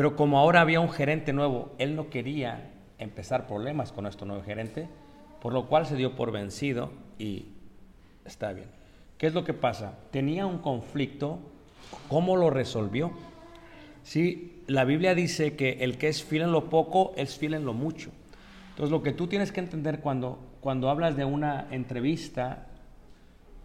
Pero 0.00 0.16
como 0.16 0.38
ahora 0.38 0.62
había 0.62 0.80
un 0.80 0.88
gerente 0.88 1.34
nuevo, 1.34 1.72
él 1.76 1.94
no 1.94 2.08
quería 2.08 2.70
empezar 2.96 3.46
problemas 3.46 3.92
con 3.92 4.04
nuestro 4.04 4.26
nuevo 4.26 4.42
gerente, 4.42 4.88
por 5.42 5.52
lo 5.52 5.66
cual 5.66 5.84
se 5.84 5.94
dio 5.94 6.16
por 6.16 6.32
vencido 6.32 6.90
y 7.18 7.48
está 8.24 8.54
bien. 8.54 8.70
¿Qué 9.18 9.26
es 9.26 9.34
lo 9.34 9.44
que 9.44 9.52
pasa? 9.52 9.98
Tenía 10.10 10.46
un 10.46 10.56
conflicto, 10.56 11.38
¿cómo 12.08 12.36
lo 12.36 12.48
resolvió? 12.48 13.12
Sí, 14.02 14.62
la 14.68 14.84
Biblia 14.84 15.14
dice 15.14 15.54
que 15.54 15.72
el 15.80 15.98
que 15.98 16.08
es 16.08 16.24
fiel 16.24 16.44
en 16.44 16.52
lo 16.52 16.70
poco 16.70 17.12
es 17.16 17.36
fiel 17.36 17.52
en 17.52 17.66
lo 17.66 17.74
mucho. 17.74 18.10
Entonces, 18.70 18.90
lo 18.90 19.02
que 19.02 19.12
tú 19.12 19.26
tienes 19.26 19.52
que 19.52 19.60
entender 19.60 20.00
cuando, 20.00 20.38
cuando 20.62 20.88
hablas 20.88 21.14
de 21.14 21.26
una 21.26 21.66
entrevista, 21.70 22.68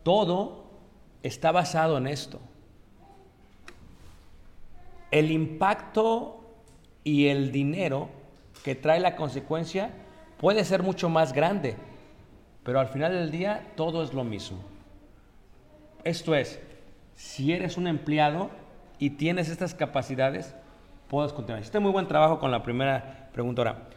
todo 0.03 0.65
está 1.23 1.53
basado 1.53 1.97
en 1.97 2.07
esto. 2.07 2.41
El 5.15 5.31
impacto 5.31 6.41
y 7.05 7.27
el 7.27 7.53
dinero 7.53 8.09
que 8.65 8.75
trae 8.75 8.99
la 8.99 9.15
consecuencia 9.15 9.91
puede 10.37 10.65
ser 10.65 10.83
mucho 10.83 11.07
más 11.07 11.31
grande, 11.31 11.77
pero 12.65 12.81
al 12.81 12.89
final 12.89 13.13
del 13.13 13.31
día 13.31 13.65
todo 13.77 14.03
es 14.03 14.13
lo 14.13 14.25
mismo. 14.25 14.57
Esto 16.03 16.35
es, 16.35 16.59
si 17.13 17.53
eres 17.53 17.77
un 17.77 17.87
empleado 17.87 18.49
y 18.99 19.11
tienes 19.11 19.47
estas 19.47 19.73
capacidades, 19.73 20.53
puedes 21.07 21.31
continuar. 21.31 21.61
Hiciste 21.61 21.79
muy 21.79 21.93
buen 21.93 22.09
trabajo 22.09 22.37
con 22.37 22.51
la 22.51 22.61
primera 22.61 23.29
pregunta. 23.31 23.61
Ahora, 23.61 23.87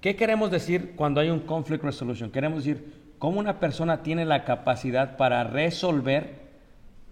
¿qué 0.00 0.14
queremos 0.14 0.52
decir 0.52 0.94
cuando 0.94 1.20
hay 1.20 1.30
un 1.30 1.40
conflict 1.40 1.82
resolution? 1.82 2.30
Queremos 2.30 2.64
decir 2.64 3.14
cómo 3.18 3.40
una 3.40 3.58
persona 3.58 4.04
tiene 4.04 4.24
la 4.24 4.44
capacidad 4.44 5.16
para 5.16 5.42
resolver 5.42 6.38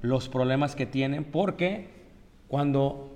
los 0.03 0.29
problemas 0.29 0.77
que 0.77 0.87
tienen, 0.87 1.25
porque 1.25 1.91
cuando 2.47 3.16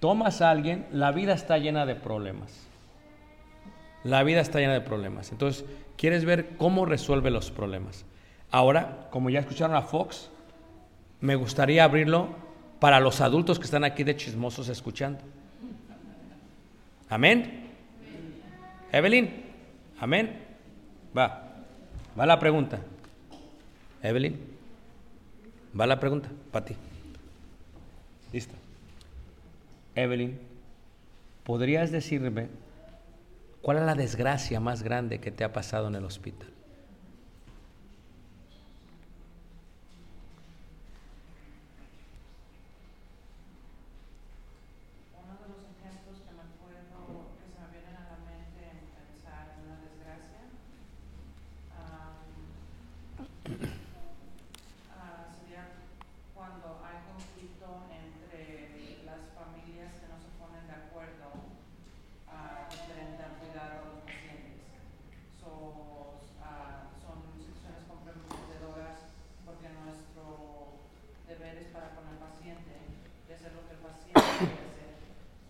tomas 0.00 0.42
a 0.42 0.50
alguien, 0.50 0.86
la 0.90 1.12
vida 1.12 1.34
está 1.34 1.58
llena 1.58 1.86
de 1.86 1.94
problemas. 1.94 2.66
La 4.02 4.22
vida 4.22 4.40
está 4.40 4.58
llena 4.58 4.72
de 4.72 4.80
problemas. 4.80 5.30
Entonces, 5.30 5.64
quieres 5.96 6.24
ver 6.24 6.56
cómo 6.56 6.86
resuelve 6.86 7.30
los 7.30 7.50
problemas. 7.50 8.04
Ahora, 8.50 9.08
como 9.10 9.30
ya 9.30 9.40
escucharon 9.40 9.76
a 9.76 9.82
Fox, 9.82 10.30
me 11.20 11.36
gustaría 11.36 11.84
abrirlo 11.84 12.28
para 12.80 12.98
los 12.98 13.20
adultos 13.20 13.58
que 13.58 13.66
están 13.66 13.84
aquí 13.84 14.02
de 14.02 14.16
chismosos 14.16 14.68
escuchando. 14.68 15.20
Amén. 17.10 17.68
Evelyn, 18.92 19.44
amén. 20.00 20.42
Va, 21.16 21.52
va 22.18 22.26
la 22.26 22.38
pregunta. 22.38 22.80
Evelyn, 24.02 24.38
va 25.78 25.86
la 25.86 26.00
pregunta 26.00 26.30
para 26.50 26.64
ti. 26.64 26.74
Listo. 28.32 28.59
Evelyn, 29.94 30.38
¿podrías 31.44 31.90
decirme 31.90 32.48
cuál 33.62 33.78
es 33.78 33.84
la 33.84 33.94
desgracia 33.94 34.60
más 34.60 34.82
grande 34.82 35.18
que 35.20 35.30
te 35.30 35.44
ha 35.44 35.52
pasado 35.52 35.88
en 35.88 35.96
el 35.96 36.04
hospital? 36.04 36.48
Uno 45.12 45.34
de 45.42 45.48
los 45.48 45.62
ejemplos 45.74 46.22
que 46.22 46.32
me 46.34 46.42
acuerdo, 46.46 47.26
que 47.42 47.46
se 47.50 47.58
me 47.58 47.68
vienen 47.74 47.96
a 47.96 48.14
la 48.14 48.18
mente 48.24 48.62
en 48.70 48.78
pensar 48.94 49.58
en 49.58 49.66
una 49.66 49.78
desgracia, 49.82 50.42
am, 51.74 52.14
ah, 54.94 55.26
sería 55.34 55.66
cuando 56.34 56.80
hay 56.86 56.98
conflicto 57.10 57.84
entre 57.90 59.04
las 59.04 59.20
familias 59.34 59.92
que 59.98 60.06
no 60.08 60.16
se 60.22 60.30
ponen 60.38 60.64
de 60.66 60.72
acuerdo 60.72 61.28
ah, 62.30 62.68
referente 62.70 63.20
al 63.22 63.34
cuidado 63.42 63.70
de 63.76 63.90
los 63.90 64.02
pacientes. 64.06 64.70
So, 65.42 66.22
ah, 66.40 66.88
son 67.02 67.26
situaciones 67.34 67.84
comprometedoras 67.90 69.10
porque 69.44 69.68
nuestro 69.68 70.78
deber 71.26 71.58
es 71.58 71.68
para 71.74 71.92
con 71.98 72.06
el 72.06 72.18
paciente 72.22 72.72
y 73.28 73.32
hacer 73.34 73.52
lo 73.52 73.66
que 73.66 73.74
el 73.74 73.82
paciente 73.82 74.22
quiere 74.38 74.62
hacer, 74.70 74.94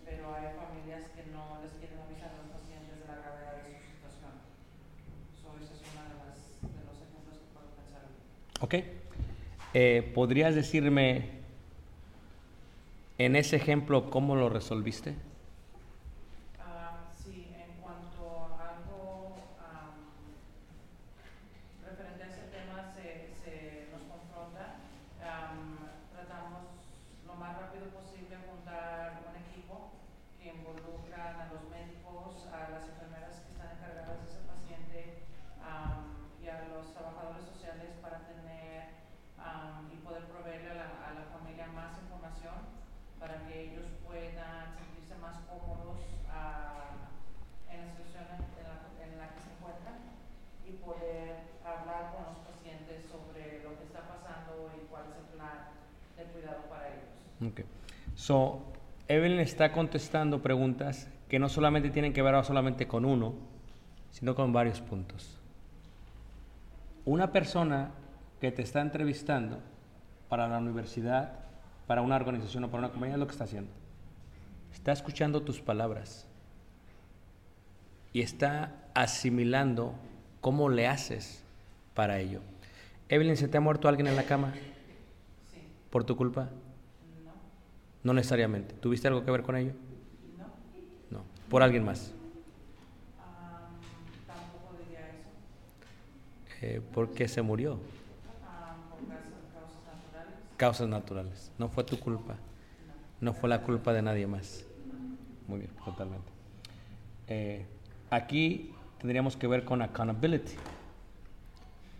pero 0.05 0.33
hay 0.33 0.51
familias 0.57 1.05
que 1.13 1.29
no 1.31 1.60
les 1.71 1.79
quieren 1.79 1.99
avisar 1.99 2.29
a 2.31 2.37
los 2.43 2.51
pacientes 2.51 2.99
de 2.99 3.05
la 3.07 3.15
gravedad 3.15 3.55
de 3.63 3.79
su 3.79 3.85
situación. 3.95 4.33
So, 5.39 5.55
ese 5.55 5.73
es 5.73 5.81
uno 5.87 6.03
de, 6.03 6.19
de 6.75 6.83
los 6.83 6.97
ejemplos 6.99 7.37
que 7.39 7.47
puedo 7.55 7.69
pensar. 7.79 8.03
¿Ok? 8.59 8.73
Eh, 9.73 10.11
¿Podrías 10.13 10.53
decirme 10.55 11.39
en 13.17 13.35
ese 13.35 13.55
ejemplo 13.55 14.09
cómo 14.09 14.35
lo 14.35 14.49
resolviste? 14.49 15.15
Ah, 16.59 17.05
sí, 17.13 17.47
en 17.53 17.79
cuanto 17.81 18.49
a 18.57 18.81
algo 18.81 19.35
am, 19.61 19.93
referente 21.85 22.23
a 22.23 22.27
ese 22.27 22.49
tema 22.49 22.91
se, 22.93 23.29
se 23.37 23.87
nos 23.93 24.01
confronta, 24.09 24.75
am, 25.21 25.77
tratamos 26.11 26.65
lo 27.27 27.35
más 27.35 27.55
rápido 27.61 27.85
posible 27.93 28.35
juntar 28.49 29.21
un 29.29 29.35
equipo 29.37 29.91
que 30.41 30.49
involucran 30.49 31.39
a 31.39 31.45
los 31.53 31.69
médicos, 31.69 32.47
a 32.49 32.73
las 32.73 32.89
enfermeras 32.89 33.37
que 33.45 33.53
están 33.53 33.77
encargadas 33.77 34.17
de 34.17 34.27
ese 34.33 34.41
paciente 34.49 35.21
am, 35.61 36.25
y 36.41 36.49
a 36.49 36.65
los 36.73 36.89
trabajadores 36.91 37.45
sociales 37.45 37.93
para 38.01 38.25
tener 38.25 38.97
am, 39.37 39.93
y 39.93 40.01
poder 40.01 40.25
proveerle 40.25 40.71
a 40.73 40.73
la, 40.73 40.89
a 41.05 41.13
la 41.13 41.25
familia 41.29 41.67
más 41.69 42.01
información 42.01 42.81
para 43.21 43.37
que 43.45 43.69
ellos 43.69 43.85
puedan 44.03 44.73
sentirse 44.73 45.13
más 45.21 45.37
cómodos 45.45 46.01
ah, 46.27 47.05
en 47.69 47.85
la 47.85 47.85
situación 47.93 48.25
en 48.33 48.65
la, 48.65 48.81
en 49.05 49.11
la 49.21 49.29
que 49.29 49.41
se 49.45 49.53
encuentran 49.53 50.01
y 50.65 50.71
poder 50.81 51.53
hablar 51.61 52.17
con 52.17 52.33
los 52.33 52.41
pacientes 52.49 53.05
sobre 53.05 53.61
lo 53.61 53.77
que 53.77 53.85
está 53.85 54.01
pasando 54.09 54.73
y 54.73 54.89
cuál 54.89 55.05
es 55.13 55.21
el 55.21 55.37
plan 55.37 55.69
de 56.17 56.23
cuidado 56.33 56.65
para 56.65 56.89
ellos. 56.89 57.13
Ok. 57.45 57.61
So, 58.21 58.61
Evelyn 59.07 59.39
está 59.39 59.71
contestando 59.71 60.43
preguntas 60.43 61.09
que 61.27 61.39
no 61.39 61.49
solamente 61.49 61.89
tienen 61.89 62.13
que 62.13 62.21
ver 62.21 62.45
solamente 62.45 62.87
con 62.87 63.03
uno, 63.03 63.33
sino 64.11 64.35
con 64.35 64.53
varios 64.53 64.79
puntos. 64.79 65.39
Una 67.03 67.31
persona 67.31 67.89
que 68.39 68.51
te 68.51 68.61
está 68.61 68.79
entrevistando 68.81 69.57
para 70.29 70.47
la 70.47 70.59
universidad, 70.59 71.31
para 71.87 72.03
una 72.03 72.15
organización 72.15 72.63
o 72.63 72.67
para 72.69 72.81
una 72.81 72.91
compañía, 72.91 73.15
es 73.15 73.19
lo 73.19 73.25
que 73.25 73.31
está 73.31 73.45
haciendo. 73.45 73.71
Está 74.71 74.91
escuchando 74.91 75.41
tus 75.41 75.59
palabras 75.59 76.27
y 78.13 78.21
está 78.21 78.75
asimilando 78.93 79.95
cómo 80.41 80.69
le 80.69 80.87
haces 80.87 81.43
para 81.95 82.19
ello. 82.19 82.41
Evelyn, 83.09 83.35
¿se 83.35 83.47
te 83.47 83.57
ha 83.57 83.61
muerto 83.61 83.87
alguien 83.87 84.05
en 84.05 84.15
la 84.15 84.25
cama 84.25 84.53
Sí, 85.51 85.67
por 85.89 86.03
tu 86.03 86.15
culpa? 86.15 86.49
No, 88.03 88.13
necesariamente. 88.13 88.73
¿Tuviste 88.75 89.07
algo 89.07 89.23
que 89.25 89.31
ver 89.31 89.43
con 89.43 89.55
ello? 89.55 89.73
no, 90.37 91.17
No. 91.19 91.23
¿Por 91.49 91.63
alguien 91.63 91.83
más? 91.83 92.11
am, 93.19 93.71
tampoco 94.27 94.75
diría 94.83 95.07
eso, 95.09 95.29
Eh, 96.61 96.81
¿Por 96.93 97.13
qué 97.13 97.27
se 97.27 97.41
murió? 97.41 97.73
am, 97.73 98.89
por 98.89 98.99
causas, 99.07 99.29
causas 99.53 99.83
naturales. 99.85 100.33
Causas 100.57 100.87
naturales. 100.87 101.51
No 101.57 101.69
fue 101.69 101.83
tu 101.83 101.99
culpa. 101.99 102.35
No 103.19 103.33
fue 103.33 103.49
la 103.49 103.61
culpa 103.61 103.93
de 103.93 104.01
nadie 104.01 104.25
más. 104.27 104.65
Muy 105.47 105.59
bien, 105.59 105.71
totalmente. 105.85 106.31
Eh, 107.27 107.65
aquí 108.09 108.73
tendríamos 108.99 109.35
que 109.37 109.47
ver 109.47 109.63
con 109.63 109.81
accountability. 109.81 110.53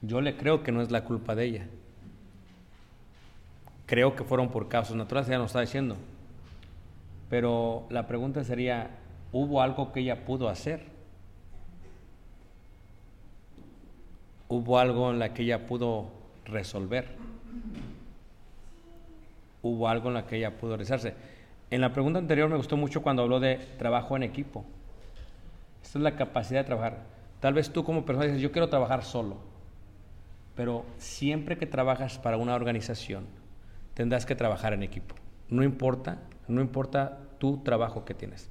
Yo 0.01 0.19
le 0.21 0.35
creo 0.35 0.63
que 0.63 0.71
no 0.71 0.81
es 0.81 0.89
la 0.89 1.03
culpa 1.03 1.35
de 1.35 1.45
ella. 1.45 1.67
Creo 3.91 4.15
que 4.15 4.23
fueron 4.23 4.47
por 4.47 4.69
causas 4.69 4.95
naturales, 4.95 5.27
ella 5.27 5.39
nos 5.39 5.47
está 5.47 5.59
diciendo. 5.59 5.97
Pero 7.29 7.87
la 7.89 8.07
pregunta 8.07 8.41
sería, 8.45 8.89
¿hubo 9.33 9.61
algo 9.61 9.91
que 9.91 9.99
ella 9.99 10.23
pudo 10.23 10.47
hacer? 10.47 10.85
¿Hubo 14.47 14.79
algo 14.79 15.11
en 15.11 15.19
la 15.19 15.33
que 15.33 15.43
ella 15.43 15.67
pudo 15.67 16.05
resolver? 16.45 17.09
¿Hubo 19.61 19.89
algo 19.89 20.07
en 20.07 20.13
la 20.13 20.25
que 20.25 20.37
ella 20.37 20.57
pudo 20.57 20.77
realizarse? 20.77 21.13
En 21.69 21.81
la 21.81 21.91
pregunta 21.91 22.17
anterior 22.17 22.47
me 22.47 22.55
gustó 22.55 22.77
mucho 22.77 23.01
cuando 23.01 23.23
habló 23.23 23.41
de 23.41 23.57
trabajo 23.77 24.15
en 24.15 24.23
equipo. 24.23 24.63
Esta 25.83 25.99
es 25.99 26.03
la 26.03 26.15
capacidad 26.15 26.61
de 26.61 26.65
trabajar. 26.67 26.99
Tal 27.41 27.53
vez 27.53 27.69
tú 27.73 27.83
como 27.83 28.05
persona 28.05 28.27
dices, 28.27 28.41
yo 28.41 28.53
quiero 28.53 28.69
trabajar 28.69 29.03
solo. 29.03 29.35
Pero 30.55 30.85
siempre 30.97 31.57
que 31.57 31.65
trabajas 31.65 32.19
para 32.19 32.37
una 32.37 32.55
organización, 32.55 33.40
tendrás 34.01 34.25
que 34.25 34.33
trabajar 34.33 34.73
en 34.73 34.81
equipo. 34.81 35.13
No 35.47 35.61
importa, 35.61 36.17
no 36.47 36.59
importa 36.59 37.19
tu 37.37 37.57
trabajo 37.57 38.03
que 38.03 38.15
tienes. 38.15 38.49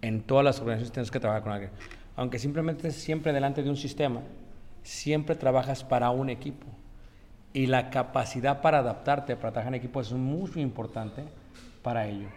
En 0.00 0.22
todas 0.22 0.42
las 0.42 0.60
organizaciones 0.60 0.92
tienes 0.92 1.10
que 1.10 1.20
trabajar 1.20 1.42
con 1.42 1.52
alguien. 1.52 1.72
Aunque 2.16 2.38
simplemente 2.38 2.90
siempre 2.90 3.34
delante 3.34 3.62
de 3.62 3.68
un 3.68 3.76
sistema, 3.76 4.22
siempre 4.82 5.36
trabajas 5.36 5.84
para 5.84 6.08
un 6.08 6.30
equipo. 6.30 6.66
Y 7.52 7.66
la 7.66 7.90
capacidad 7.90 8.62
para 8.62 8.78
adaptarte, 8.78 9.36
para 9.36 9.52
trabajar 9.52 9.74
en 9.74 9.78
equipo 9.78 10.00
es 10.00 10.10
muy 10.10 10.50
importante 10.56 11.24
para 11.82 12.06
ello. 12.06 12.28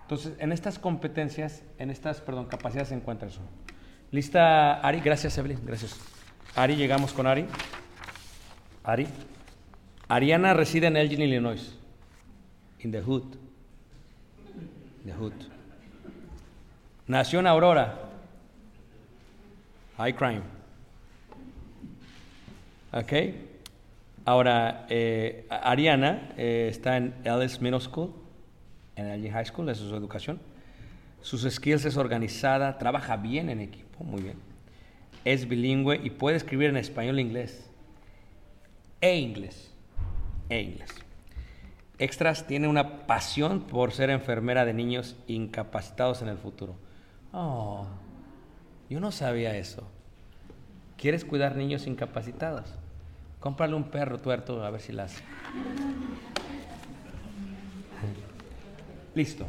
Entonces, 0.00 0.32
en 0.40 0.50
estas 0.50 0.80
competencias, 0.80 1.62
en 1.78 1.88
estas, 1.90 2.20
perdón, 2.20 2.46
capacidades 2.46 2.88
se 2.88 2.96
encuentra 2.96 3.28
eso. 3.28 3.42
¿Lista, 4.10 4.80
Ari? 4.80 4.98
Gracias, 4.98 5.38
Evelyn. 5.38 5.60
Gracias. 5.64 6.00
Ari, 6.56 6.74
llegamos 6.74 7.12
con 7.12 7.28
Ari. 7.28 7.46
Ari. 8.82 9.06
Ariana 10.08 10.52
reside 10.52 10.88
en 10.88 10.96
Elgin, 10.96 11.22
Illinois. 11.22 11.78
In 12.82 12.90
the 12.90 13.00
hood. 13.00 13.36
The 15.04 15.12
hood. 15.12 15.32
Nació 17.06 17.38
en 17.38 17.46
Aurora. 17.46 18.10
High 19.96 20.14
crime. 20.14 20.42
Ok. 22.92 23.12
Ahora, 24.24 24.86
eh, 24.88 25.46
Ariana 25.48 26.30
eh, 26.36 26.68
está 26.70 26.96
en 26.96 27.14
Ellis 27.24 27.60
Middle 27.60 27.80
School, 27.80 28.12
en 28.94 29.06
Elgin 29.06 29.32
High 29.32 29.46
School, 29.46 29.68
esa 29.68 29.82
es 29.82 29.88
su 29.88 29.96
educación. 29.96 30.38
Sus 31.22 31.42
skills 31.42 31.84
es 31.84 31.96
organizada, 31.96 32.78
trabaja 32.78 33.16
bien 33.16 33.48
en 33.48 33.60
equipo, 33.60 34.04
muy 34.04 34.22
bien. 34.22 34.36
Es 35.24 35.48
bilingüe 35.48 36.00
y 36.02 36.10
puede 36.10 36.36
escribir 36.36 36.70
en 36.70 36.76
español 36.76 37.18
e 37.18 37.22
inglés. 37.22 37.70
E 39.00 39.16
inglés. 39.16 39.70
E 40.48 40.60
inglés. 40.60 40.90
Extras 42.02 42.48
tiene 42.48 42.66
una 42.66 43.06
pasión 43.06 43.60
por 43.60 43.92
ser 43.92 44.10
enfermera 44.10 44.64
de 44.64 44.74
niños 44.74 45.14
incapacitados 45.28 46.20
en 46.20 46.26
el 46.26 46.36
futuro. 46.36 46.74
Oh, 47.32 47.86
yo 48.90 48.98
no 48.98 49.12
sabía 49.12 49.56
eso. 49.56 49.88
¿Quieres 50.96 51.24
cuidar 51.24 51.54
niños 51.54 51.86
incapacitados? 51.86 52.74
Cómprale 53.38 53.76
un 53.76 53.84
perro 53.84 54.18
tuerto 54.18 54.64
a 54.64 54.70
ver 54.70 54.80
si 54.80 54.90
las. 54.90 55.22
Listo. 59.14 59.46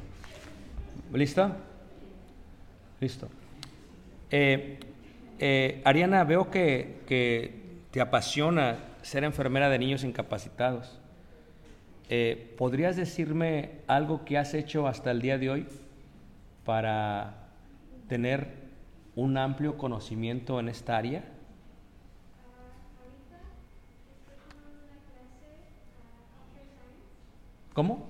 ¿Listo? 1.12 1.56
Listo. 2.99 3.30
Eh, 4.30 4.80
eh, 5.39 5.82
Ariana, 5.86 6.24
veo 6.24 6.51
que, 6.51 7.01
que, 7.08 7.82
te 7.89 7.99
apasiona 7.99 8.78
ser 9.01 9.24
enfermera 9.24 9.70
de 9.70 9.80
niños 9.80 10.04
incapacitados. 10.04 10.99
Eh, 12.16 12.53
¿Podrías 12.59 12.95
decirme 12.95 13.80
algo 13.88 14.24
que 14.24 14.38
has 14.38 14.53
hecho 14.53 14.88
hasta 14.88 15.09
el 15.09 15.20
día 15.20 15.39
de 15.39 15.49
hoy 15.49 15.66
para 16.64 17.49
tener 18.07 18.53
un 19.16 19.36
amplio 19.36 19.78
conocimiento 19.80 20.59
en 20.59 20.70
esta 20.70 20.95
área? 20.95 21.24
¿Cómo? 27.74 28.05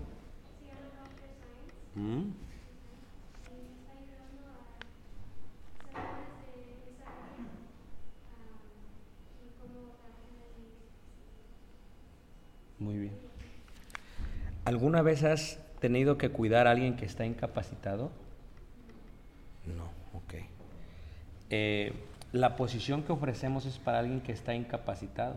Mm. 1.95 2.33
Muy 12.79 12.97
bien. 12.97 13.22
¿Alguna 14.65 15.01
vez 15.01 15.23
has 15.23 15.59
tenido 15.79 16.17
que 16.17 16.29
cuidar 16.29 16.67
a 16.67 16.71
alguien 16.71 16.95
que 16.95 17.05
está 17.05 17.25
incapacitado? 17.25 18.11
No, 19.65 19.85
ok. 20.17 20.35
Eh, 21.49 21.93
la 22.31 22.55
posición 22.55 23.03
que 23.03 23.11
ofrecemos 23.11 23.65
es 23.65 23.77
para 23.77 23.99
alguien 23.99 24.21
que 24.21 24.31
está 24.31 24.55
incapacitado. 24.55 25.35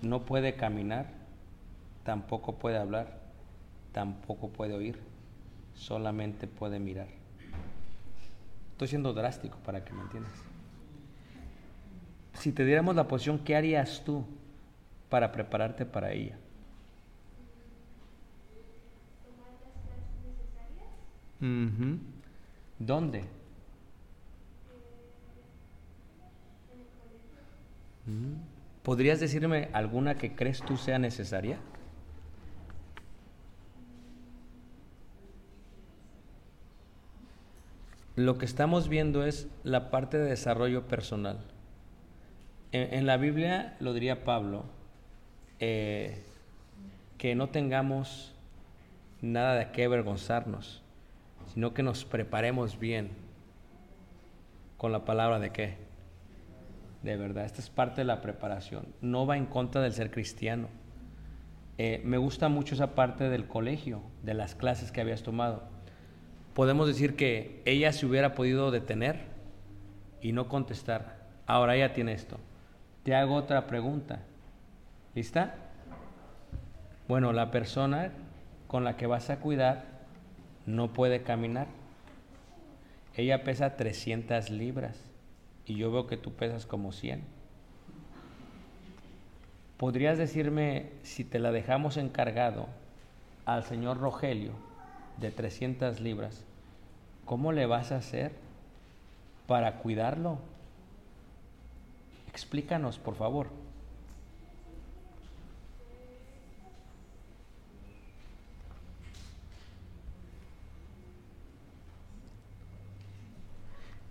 No 0.00 0.24
puede 0.24 0.54
caminar, 0.54 1.06
tampoco 2.04 2.54
puede 2.54 2.78
hablar, 2.78 3.18
tampoco 3.92 4.48
puede 4.48 4.74
oír, 4.74 4.98
solamente 5.74 6.46
puede 6.46 6.78
mirar. 6.78 7.08
Estoy 8.72 8.88
siendo 8.88 9.12
drástico 9.12 9.58
para 9.58 9.84
que 9.84 9.92
me 9.92 10.02
entiendas. 10.02 10.32
Si 12.32 12.52
te 12.52 12.64
diéramos 12.64 12.96
la 12.96 13.08
posición, 13.08 13.40
¿qué 13.40 13.56
harías 13.56 14.02
tú 14.04 14.24
para 15.10 15.32
prepararte 15.32 15.84
para 15.84 16.12
ella? 16.12 16.38
¿Dónde? 21.40 23.24
Mm. 28.06 28.34
¿Podrías 28.82 29.20
decirme 29.20 29.68
alguna 29.72 30.14
que 30.16 30.34
crees 30.34 30.62
tú 30.62 30.76
sea 30.76 30.98
necesaria? 30.98 31.58
Lo 38.16 38.36
que 38.38 38.46
estamos 38.46 38.88
viendo 38.88 39.24
es 39.24 39.46
la 39.62 39.90
parte 39.90 40.18
de 40.18 40.30
desarrollo 40.30 40.88
personal. 40.88 41.38
En, 42.72 42.94
en 42.94 43.06
la 43.06 43.16
Biblia 43.16 43.76
lo 43.78 43.92
diría 43.92 44.24
Pablo, 44.24 44.64
eh, 45.60 46.22
que 47.18 47.34
no 47.34 47.50
tengamos 47.50 48.32
nada 49.20 49.54
de 49.56 49.70
qué 49.72 49.84
avergonzarnos, 49.84 50.82
sino 51.58 51.74
que 51.74 51.82
nos 51.82 52.04
preparemos 52.04 52.78
bien 52.78 53.08
con 54.76 54.92
la 54.92 55.04
palabra 55.04 55.40
de 55.40 55.50
qué. 55.50 55.74
De 57.02 57.16
verdad, 57.16 57.46
esta 57.46 57.60
es 57.60 57.68
parte 57.68 58.02
de 58.02 58.04
la 58.04 58.20
preparación. 58.20 58.86
No 59.00 59.26
va 59.26 59.36
en 59.36 59.46
contra 59.46 59.82
del 59.82 59.92
ser 59.92 60.12
cristiano. 60.12 60.68
Eh, 61.76 62.00
me 62.04 62.16
gusta 62.16 62.48
mucho 62.48 62.76
esa 62.76 62.94
parte 62.94 63.28
del 63.28 63.48
colegio, 63.48 64.02
de 64.22 64.34
las 64.34 64.54
clases 64.54 64.92
que 64.92 65.00
habías 65.00 65.24
tomado. 65.24 65.64
Podemos 66.54 66.86
decir 66.86 67.16
que 67.16 67.60
ella 67.64 67.92
se 67.92 68.06
hubiera 68.06 68.36
podido 68.36 68.70
detener 68.70 69.22
y 70.22 70.30
no 70.30 70.46
contestar. 70.48 71.26
Ahora 71.44 71.74
ella 71.74 71.92
tiene 71.92 72.12
esto. 72.12 72.38
Te 73.02 73.16
hago 73.16 73.34
otra 73.34 73.66
pregunta. 73.66 74.20
¿Lista? 75.12 75.56
Bueno, 77.08 77.32
la 77.32 77.50
persona 77.50 78.12
con 78.68 78.84
la 78.84 78.96
que 78.96 79.08
vas 79.08 79.28
a 79.28 79.40
cuidar 79.40 79.97
no 80.68 80.92
puede 80.92 81.22
caminar. 81.22 81.66
Ella 83.16 83.42
pesa 83.42 83.76
300 83.76 84.50
libras 84.50 85.00
y 85.64 85.74
yo 85.76 85.90
veo 85.90 86.06
que 86.06 86.18
tú 86.18 86.32
pesas 86.34 86.66
como 86.66 86.92
100. 86.92 87.24
¿Podrías 89.78 90.18
decirme 90.18 90.90
si 91.02 91.24
te 91.24 91.38
la 91.38 91.52
dejamos 91.52 91.96
encargado 91.96 92.66
al 93.46 93.64
señor 93.64 93.98
Rogelio 93.98 94.52
de 95.16 95.30
300 95.30 96.00
libras, 96.00 96.44
cómo 97.24 97.52
le 97.52 97.64
vas 97.64 97.90
a 97.90 97.96
hacer 97.96 98.32
para 99.46 99.78
cuidarlo? 99.78 100.38
Explícanos, 102.28 102.98
por 102.98 103.14
favor. 103.14 103.48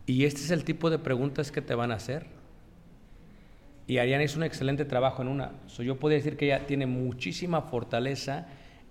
Y 0.08 0.24
este 0.26 0.40
es 0.40 0.52
el 0.52 0.64
tipo 0.64 0.90
de 0.90 0.98
preguntas 0.98 1.52
que 1.52 1.62
te 1.62 1.76
van 1.76 1.92
a 1.92 1.96
hacer. 1.96 2.26
Y 3.88 4.00
Ariana 4.00 4.24
hizo 4.24 4.38
un 4.38 4.44
excelente 4.44 4.86
trabajo 4.86 5.22
en 5.22 5.28
una. 5.28 5.52
Yo 5.78 6.00
podría 6.00 6.18
decir 6.18 6.38
que 6.38 6.46
ella 6.46 6.66
tiene 6.66 6.86
muchísima 6.86 7.62
fortaleza 7.62 8.48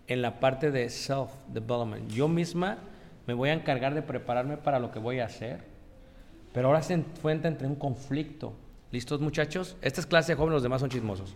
en 0.06 0.22
la 0.22 0.38
parte 0.40 0.70
de 0.70 0.88
self-development. 0.88 2.10
Yo 2.10 2.28
misma 2.28 2.78
me 3.26 3.34
voy 3.34 3.48
a 3.48 3.54
encargar 3.54 3.94
de 3.94 4.02
prepararme 4.02 4.58
para 4.58 4.78
lo 4.78 4.92
que 4.92 4.98
voy 4.98 5.20
a 5.20 5.26
hacer. 5.26 5.64
Pero 6.52 6.68
ahora 6.68 6.82
se 6.82 6.94
enfrenta 6.94 7.48
entre 7.48 7.66
un 7.66 7.76
conflicto. 7.76 8.52
¿Listos, 8.92 9.20
muchachos? 9.20 9.76
Esta 9.82 10.00
es 10.00 10.06
clase 10.06 10.32
de 10.32 10.36
jóvenes, 10.36 10.54
los 10.54 10.62
demás 10.62 10.80
son 10.80 10.90
chismosos. 10.90 11.34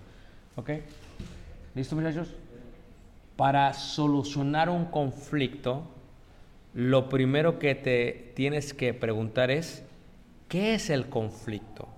¿Ok? 0.57 0.71
¿Listos, 1.75 1.99
muchachos? 1.99 2.35
Para 3.37 3.73
solucionar 3.73 4.69
un 4.69 4.87
conflicto, 4.87 5.85
lo 6.75 7.09
primero 7.09 7.59
que 7.59 7.75
te 7.75 8.33
tienes 8.35 8.73
que 8.73 8.95
preguntar 8.95 9.51
es, 9.51 9.85
¿qué 10.49 10.75
es 10.75 10.91
el 10.91 11.09
conflicto? 11.09 11.89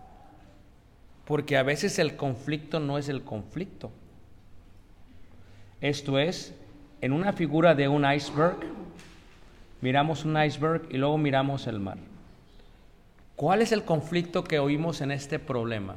Porque 1.24 1.56
a 1.56 1.62
veces 1.62 1.98
el 1.98 2.16
conflicto 2.16 2.80
no 2.80 2.98
es 2.98 3.08
el 3.08 3.22
conflicto. 3.22 3.90
Esto 5.80 6.18
es, 6.18 6.54
en 7.00 7.12
una 7.12 7.32
figura 7.32 7.74
de 7.74 7.88
un 7.88 8.10
iceberg, 8.10 8.56
miramos 9.80 10.24
un 10.24 10.42
iceberg 10.42 10.86
y 10.90 10.96
luego 10.96 11.18
miramos 11.18 11.66
el 11.66 11.80
mar. 11.80 11.98
¿Cuál 13.36 13.62
es 13.62 13.72
el 13.72 13.84
conflicto 13.84 14.44
que 14.44 14.58
oímos 14.58 15.00
en 15.00 15.10
este 15.10 15.38
problema? 15.38 15.96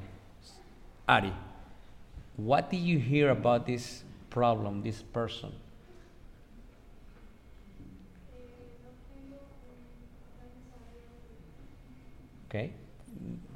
Ari, 1.06 1.32
what 2.38 2.70
did 2.72 2.84
you 2.84 3.00
hear 3.00 3.30
about 3.30 3.66
this 3.66 4.04
problem, 4.30 4.82
this 4.82 5.04
person? 5.04 5.65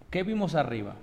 ¿Qué 0.09 0.23
vimos 0.23 0.55
arriba? 0.55 0.95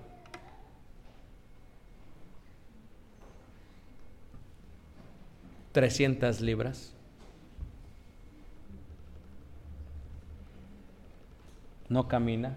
Trescientas 5.72 6.40
libras. 6.40 6.94
No 11.88 12.09
camina. 12.09 12.57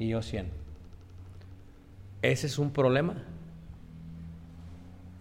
y 0.00 0.08
yo 0.08 0.22
100. 0.22 0.50
Ese 2.22 2.46
es 2.48 2.58
un 2.58 2.72
problema. 2.72 3.22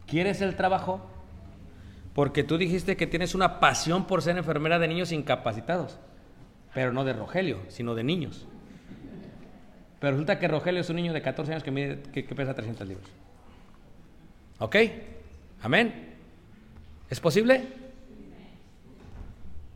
¿Quieres 0.08 0.42
el 0.42 0.56
trabajo? 0.56 1.02
Porque 2.20 2.44
tú 2.44 2.58
dijiste 2.58 2.98
que 2.98 3.08
tienes 3.08 3.34
una 3.34 3.62
pasión 3.62 4.04
por 4.06 4.22
ser 4.22 4.38
enfermera 4.38 4.78
de 4.78 4.90
niños 4.90 5.14
incapacitados, 5.14 6.00
pero 6.74 6.92
no 6.92 7.06
de 7.06 7.14
Rogelio, 7.14 7.60
sino 7.70 7.96
de 7.96 8.04
niños. 8.04 8.46
Pero 10.02 10.12
resulta 10.12 10.38
que 10.38 10.50
Rogelio 10.50 10.82
es 10.82 10.90
un 10.90 10.98
niño 10.98 11.14
de 11.14 11.22
14 11.22 11.54
años 11.54 11.64
que, 11.64 11.72
mide- 11.72 12.02
que- 12.12 12.26
que 12.26 12.36
pesa 12.36 12.54
300 12.54 12.86
libras. 12.86 13.08
¿Ok? 14.60 14.76
Amén. 15.62 16.14
¿Es 17.10 17.22
posible? 17.22 17.70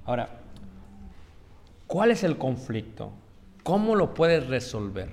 Ahora, 0.04 0.28
¿cuál 1.88 2.12
es 2.12 2.26
el 2.26 2.38
conflicto? 2.38 3.14
¿Cómo 3.64 3.96
lo 3.96 4.14
puedes 4.14 4.48
resolver? 4.48 5.12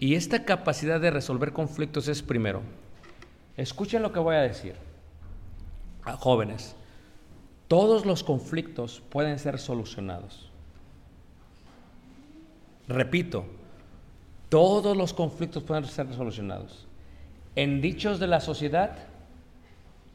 Y 0.00 0.16
esta 0.16 0.44
capacidad 0.44 1.00
de 1.00 1.12
resolver 1.12 1.52
conflictos 1.52 2.08
es 2.08 2.20
primero, 2.20 2.62
escuchen 3.56 4.02
lo 4.02 4.10
que 4.12 4.18
voy 4.18 4.34
a 4.34 4.40
decir. 4.40 4.89
Jóvenes, 6.02 6.74
todos 7.68 8.04
los 8.06 8.24
conflictos 8.24 9.02
pueden 9.10 9.38
ser 9.38 9.58
solucionados. 9.58 10.50
Repito, 12.88 13.44
todos 14.48 14.96
los 14.96 15.14
conflictos 15.14 15.62
pueden 15.62 15.84
ser 15.84 16.12
solucionados. 16.14 16.86
En 17.54 17.80
dichos 17.80 18.18
de 18.18 18.26
la 18.26 18.40
sociedad, 18.40 18.96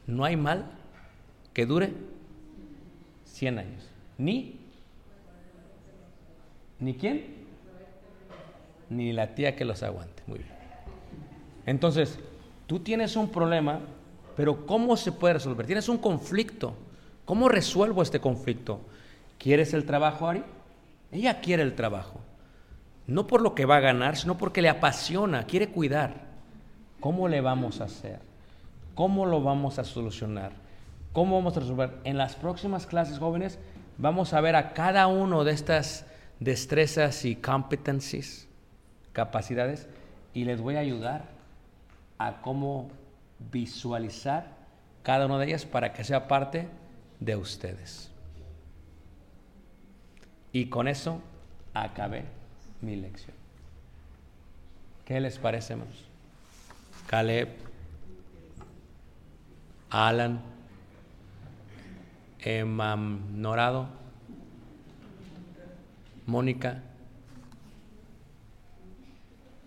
no 0.06 0.24
hay 0.24 0.36
mal 0.36 0.66
que 1.54 1.64
dure 1.64 1.94
100 3.24 3.58
años. 3.58 3.88
Ni, 4.18 4.60
ni 6.78 6.94
quién, 6.94 7.46
ni 8.90 9.12
la 9.12 9.34
tía 9.34 9.56
que 9.56 9.64
los 9.64 9.82
aguante. 9.82 10.22
Muy 10.26 10.40
bien. 10.40 10.50
Entonces, 11.64 12.18
tú 12.66 12.80
tienes 12.80 13.16
un 13.16 13.30
problema, 13.30 13.80
pero 14.36 14.66
¿cómo 14.66 14.96
se 14.96 15.12
puede 15.12 15.34
resolver? 15.34 15.66
Tienes 15.66 15.88
un 15.88 15.98
conflicto. 15.98 16.74
¿Cómo 17.24 17.48
resuelvo 17.48 18.02
este 18.02 18.20
conflicto? 18.20 18.80
¿Quieres 19.38 19.74
el 19.74 19.84
trabajo, 19.84 20.28
Ari? 20.28 20.44
Ella 21.10 21.40
quiere 21.40 21.62
el 21.62 21.74
trabajo. 21.74 22.20
No 23.06 23.26
por 23.26 23.40
lo 23.40 23.54
que 23.54 23.64
va 23.64 23.76
a 23.76 23.80
ganar, 23.80 24.16
sino 24.16 24.36
porque 24.36 24.62
le 24.62 24.68
apasiona, 24.68 25.46
quiere 25.46 25.68
cuidar. 25.68 26.26
¿Cómo 27.00 27.28
le 27.28 27.40
vamos 27.40 27.80
a 27.80 27.84
hacer? 27.84 28.20
¿Cómo 28.94 29.26
lo 29.26 29.42
vamos 29.42 29.78
a 29.78 29.84
solucionar? 29.84 30.52
¿Cómo 31.12 31.36
vamos 31.36 31.56
a 31.56 31.60
resolver? 31.60 31.98
En 32.04 32.18
las 32.18 32.34
próximas 32.34 32.86
clases 32.86 33.18
jóvenes 33.18 33.58
vamos 33.96 34.34
a 34.34 34.40
ver 34.40 34.56
a 34.56 34.74
cada 34.74 35.06
uno 35.06 35.44
de 35.44 35.52
estas 35.52 36.04
destrezas 36.40 37.24
y 37.24 37.36
competencies, 37.36 38.48
capacidades, 39.12 39.88
y 40.34 40.44
les 40.44 40.60
voy 40.60 40.76
a 40.76 40.80
ayudar 40.80 41.24
a 42.18 42.42
cómo 42.42 42.90
visualizar 43.38 44.56
cada 45.02 45.26
una 45.26 45.38
de 45.38 45.46
ellas 45.46 45.64
para 45.64 45.92
que 45.92 46.04
sea 46.04 46.28
parte 46.28 46.68
de 47.20 47.36
ustedes. 47.36 48.10
Y 50.52 50.66
con 50.66 50.88
eso 50.88 51.20
acabé 51.74 52.24
mi 52.80 52.96
lección. 52.96 53.36
¿Qué 55.04 55.20
les 55.20 55.38
parece, 55.38 55.74
hermanos? 55.74 56.04
Caleb, 57.06 57.48
Alan, 59.90 60.40
Emma 62.40 62.96
Norado, 62.96 63.88
Mónica. 66.26 66.82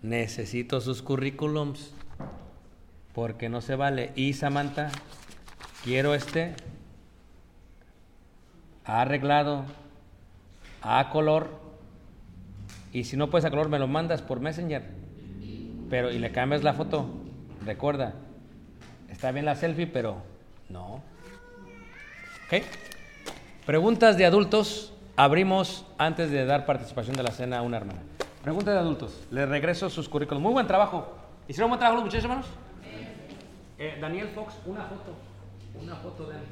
Necesito 0.02 0.80
sus 0.80 1.02
currículums 1.02 1.94
porque 3.14 3.48
no 3.48 3.60
se 3.60 3.76
vale. 3.76 4.12
Y 4.14 4.32
Samantha, 4.34 4.90
quiero 5.84 6.14
este 6.14 6.54
arreglado 8.84 9.64
a 10.82 11.10
color 11.10 11.60
y 12.92 13.04
si 13.04 13.16
no 13.16 13.30
puedes 13.30 13.44
a 13.44 13.50
color 13.50 13.68
me 13.68 13.78
lo 13.78 13.86
mandas 13.86 14.22
por 14.22 14.40
Messenger. 14.40 14.82
Pero 15.88 16.10
y 16.10 16.18
le 16.18 16.32
cambias 16.32 16.62
la 16.62 16.74
foto. 16.74 17.06
Recuerda, 17.64 18.14
está 19.08 19.32
bien 19.32 19.44
la 19.44 19.54
selfie, 19.54 19.86
pero 19.86 20.22
no. 20.68 21.02
¿Ok? 22.46 22.64
Preguntas 23.66 24.16
de 24.16 24.26
adultos. 24.26 24.92
Abrimos 25.16 25.84
antes 25.98 26.30
de 26.30 26.46
dar 26.46 26.64
participación 26.64 27.14
de 27.16 27.22
la 27.22 27.30
cena 27.30 27.58
a 27.58 27.62
una 27.62 27.76
hermana. 27.76 28.00
Preguntas 28.42 28.72
de 28.72 28.80
adultos. 28.80 29.26
Les 29.30 29.48
regreso 29.48 29.90
sus 29.90 30.08
currículos. 30.08 30.42
Muy 30.42 30.52
buen 30.52 30.66
trabajo. 30.66 31.12
¿Hicieron 31.46 31.68
buen 31.68 31.78
trabajo 31.78 31.96
los 31.96 32.04
muchachos, 32.04 32.24
hermanos? 32.24 32.46
Eh, 33.80 33.96
Daniel 33.98 34.28
Fox, 34.34 34.54
una 34.66 34.84
foto. 34.84 35.16
Una 35.80 35.96
foto 35.96 36.26
de 36.28 36.36
él. 36.36 36.42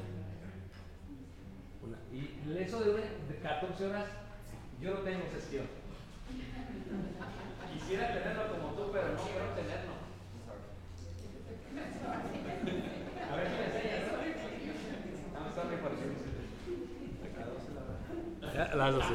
Una. 1.85 1.97
Y 2.11 2.57
eso 2.57 2.79
de, 2.79 2.93
de 2.93 3.35
14 3.43 3.85
horas, 3.85 4.05
yo 4.81 4.95
no 4.95 4.99
tengo 5.01 5.21
gestión. 5.31 5.67
Quisiera 7.71 8.07
tenerlo 8.07 8.47
como 8.51 8.73
tú, 8.73 8.91
pero 8.91 9.09
no 9.09 9.21
quiero 9.21 9.45
tenerlo. 9.53 9.93
A 13.31 13.35
ver, 13.35 13.45
¿qué 13.45 13.57
le 13.57 13.65
enseñas? 13.65 14.09
I'm 15.35 15.53
sorry 15.53 15.77
for 15.77 15.91
you. 15.91 16.09
Las 18.75 18.95
dos, 18.95 19.05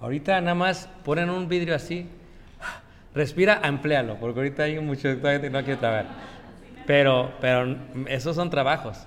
Ahorita 0.00 0.40
nada 0.40 0.54
más 0.54 0.88
ponen 1.04 1.28
un 1.30 1.48
vidrio 1.48 1.74
así, 1.74 2.08
respira, 3.14 3.60
empléalo, 3.64 4.16
porque 4.16 4.40
ahorita 4.40 4.64
hay 4.64 4.78
mucho 4.78 5.20
que 5.20 5.50
no 5.50 5.62
quiere 5.64 5.76
trabajar. 5.76 6.06
Pero, 6.86 7.32
pero 7.40 7.76
esos 8.08 8.36
son 8.36 8.50
trabajos. 8.50 9.06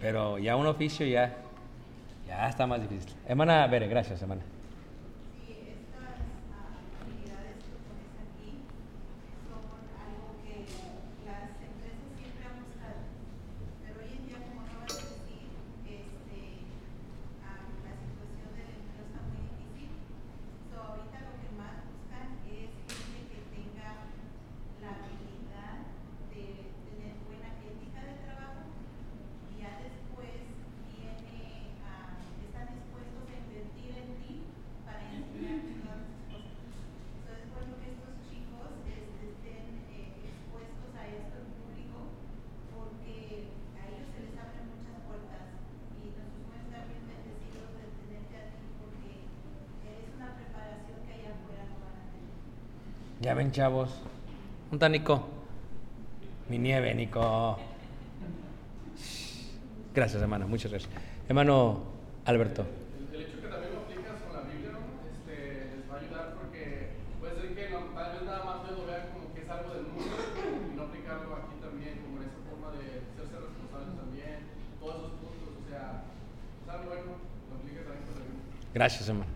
Pero 0.00 0.38
ya 0.38 0.56
un 0.56 0.66
oficio 0.66 1.06
ya, 1.06 1.36
ya 2.26 2.48
está 2.48 2.66
más 2.66 2.80
difícil. 2.80 3.12
Hermana 3.26 3.68
gracias, 3.68 4.20
hermana. 4.20 4.42
Sí, 5.46 5.52
estas 5.52 6.18
ah, 6.50 6.74
habilidades 7.06 7.62
que 7.62 7.76
pones 7.86 8.10
aquí 8.18 8.66
son 9.46 9.62
algo 9.94 10.42
que 10.42 10.66
las 11.22 11.54
empresas 11.62 12.08
siempre 12.18 12.42
han 12.42 12.66
buscado. 12.66 12.98
Pero 13.84 13.94
hoy 14.02 14.10
en 14.10 14.26
día, 14.26 14.38
como 14.42 14.66
acabas 14.66 14.90
de 14.90 15.06
decir, 15.06 15.54
este, 15.86 16.66
ah, 17.46 17.62
la 17.86 17.94
situación 17.94 18.50
del 18.58 18.74
empleo 18.74 19.06
está 19.06 19.20
muy 19.22 19.46
difícil. 19.54 20.02
So, 20.66 20.82
ahorita 20.82 21.18
lo 21.30 21.34
que 21.38 21.50
más 21.54 21.78
buscan 21.86 22.42
es 22.50 22.74
gente 22.90 23.22
que 23.30 23.38
tenga 23.54 24.02
la 24.82 24.98
habilidad 24.98 25.94
de 26.34 26.74
tener 26.90 27.14
buena 27.22 27.54
ética 27.62 28.02
de 28.02 28.18
trabajo 28.26 28.66
y 29.52 29.62
ya 29.62 29.78
después 29.78 30.42
viene, 30.90 31.70
ah, 31.86 32.18
están 32.42 32.66
dispuestos 32.74 33.22
Chavos. 53.52 53.90
¿Un 54.70 54.78
Nico? 54.92 55.28
Mi 56.48 56.58
nieve, 56.58 56.94
Nico. 56.94 57.58
Gracias, 59.94 60.22
hermano. 60.22 60.48
Muchas 60.48 60.70
gracias. 60.70 60.90
Hermano 61.28 61.82
Alberto. 62.24 62.64
El 63.12 63.20
hecho 63.20 63.40
que 63.42 63.48
también 63.48 63.74
lo 63.74 63.80
aplicas 63.84 64.22
con 64.24 64.32
la 64.32 64.42
Biblia, 64.48 64.72
¿no? 64.72 64.80
Les 65.28 65.84
va 65.90 65.96
a 65.96 66.00
ayudar 66.00 66.34
porque 66.40 66.96
puede 67.20 67.34
ser 67.36 67.54
que 67.54 67.70
no- 67.70 67.92
tal 67.94 68.12
vez 68.12 68.22
nada 68.24 68.42
más 68.44 68.70
lo 68.72 68.86
vean 68.86 69.04
como 69.12 69.34
que 69.34 69.42
es 69.42 69.48
algo 69.50 69.74
del 69.74 69.84
mundo 69.84 70.16
y 70.72 70.76
no 70.76 70.82
aplicarlo 70.84 71.36
aquí 71.36 71.54
también, 71.60 72.00
como 72.08 72.22
en 72.22 72.28
esa 72.32 72.40
forma 72.48 72.68
de 72.72 73.04
serse 73.20 73.36
responsables 73.36 73.92
también, 74.00 74.36
todos 74.80 74.96
esos 74.96 75.12
puntos, 75.20 75.52
o 75.60 75.68
sea, 75.68 76.08
es 76.64 76.68
algo 76.72 76.88
bueno, 76.88 77.12
lo 77.20 77.54
aplicas 77.60 77.84
también 77.84 78.04
con 78.08 78.14
la 78.16 78.24
Biblia. 78.24 78.48
Gracias, 78.72 79.04
hermano. 79.12 79.30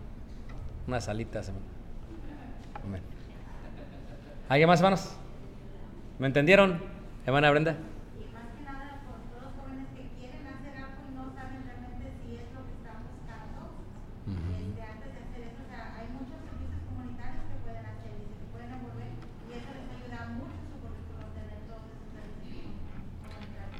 Unas 0.89 1.05
alitas, 1.07 1.47
hermano. 1.53 1.76
¿Alguien 4.49 4.67
más, 4.69 4.79
hermanos? 4.79 5.13
¿Me 6.19 6.27
entendieron, 6.27 6.81
hermana 7.25 7.51
Brenda? 7.51 7.75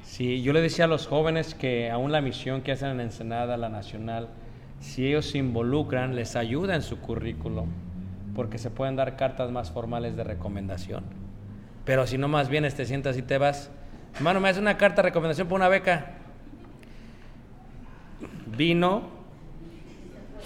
Sí, 0.04 0.42
yo 0.42 0.52
le 0.52 0.62
decía 0.62 0.86
a 0.86 0.88
los 0.88 1.06
jóvenes 1.06 1.54
que 1.54 1.92
aún 1.92 2.12
la 2.12 2.22
misión 2.22 2.62
que 2.62 2.72
hacen 2.72 2.90
en 2.90 3.02
Ensenada, 3.02 3.56
la 3.56 3.70
nacional, 3.70 4.30
si 4.80 5.06
ellos 5.06 5.28
se 5.28 5.38
involucran, 5.38 6.16
les 6.16 6.36
ayuda 6.36 6.74
en 6.74 6.82
su 6.82 7.00
currículum, 7.00 7.70
porque 8.38 8.60
se 8.60 8.70
pueden 8.70 8.96
dar 8.96 9.16
cartas 9.16 9.50
más 9.50 9.72
formales 9.72 10.16
de 10.16 10.24
recomendación. 10.24 11.04
Pero 11.86 12.06
si 12.06 12.20
no 12.20 12.28
más 12.28 12.50
vienes, 12.50 12.76
te 12.76 12.86
sientas 12.86 13.18
y 13.18 13.24
te 13.24 13.40
vas, 13.40 13.72
hermano, 14.16 14.40
me 14.40 14.48
hace 14.48 14.60
una 14.60 14.78
carta 14.78 15.02
de 15.02 15.10
recomendación 15.10 15.48
por 15.48 15.56
una 15.56 15.68
beca. 15.68 16.12
Vino, 18.46 19.10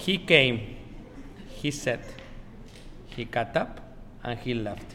he 0.07 0.23
came, 0.25 0.77
he 1.61 1.69
said, 1.69 1.99
he 3.17 3.25
got 3.25 3.57
up, 3.57 3.81
and 4.23 4.39
he 4.39 4.53
left. 4.53 4.93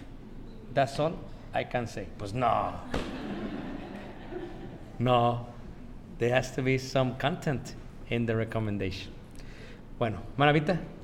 That's 0.73 0.99
all 0.99 1.17
I 1.55 1.67
can 1.67 1.87
say. 1.87 2.07
Pues 2.17 2.33
no. 2.33 2.73
No, 4.99 5.47
there 6.19 6.35
has 6.35 6.51
to 6.57 6.63
be 6.63 6.79
some 6.79 7.19
content 7.19 7.75
in 8.09 8.25
the 8.25 8.35
recommendation. 8.35 9.13
Bueno, 9.99 10.23
Maravita. 10.39 10.96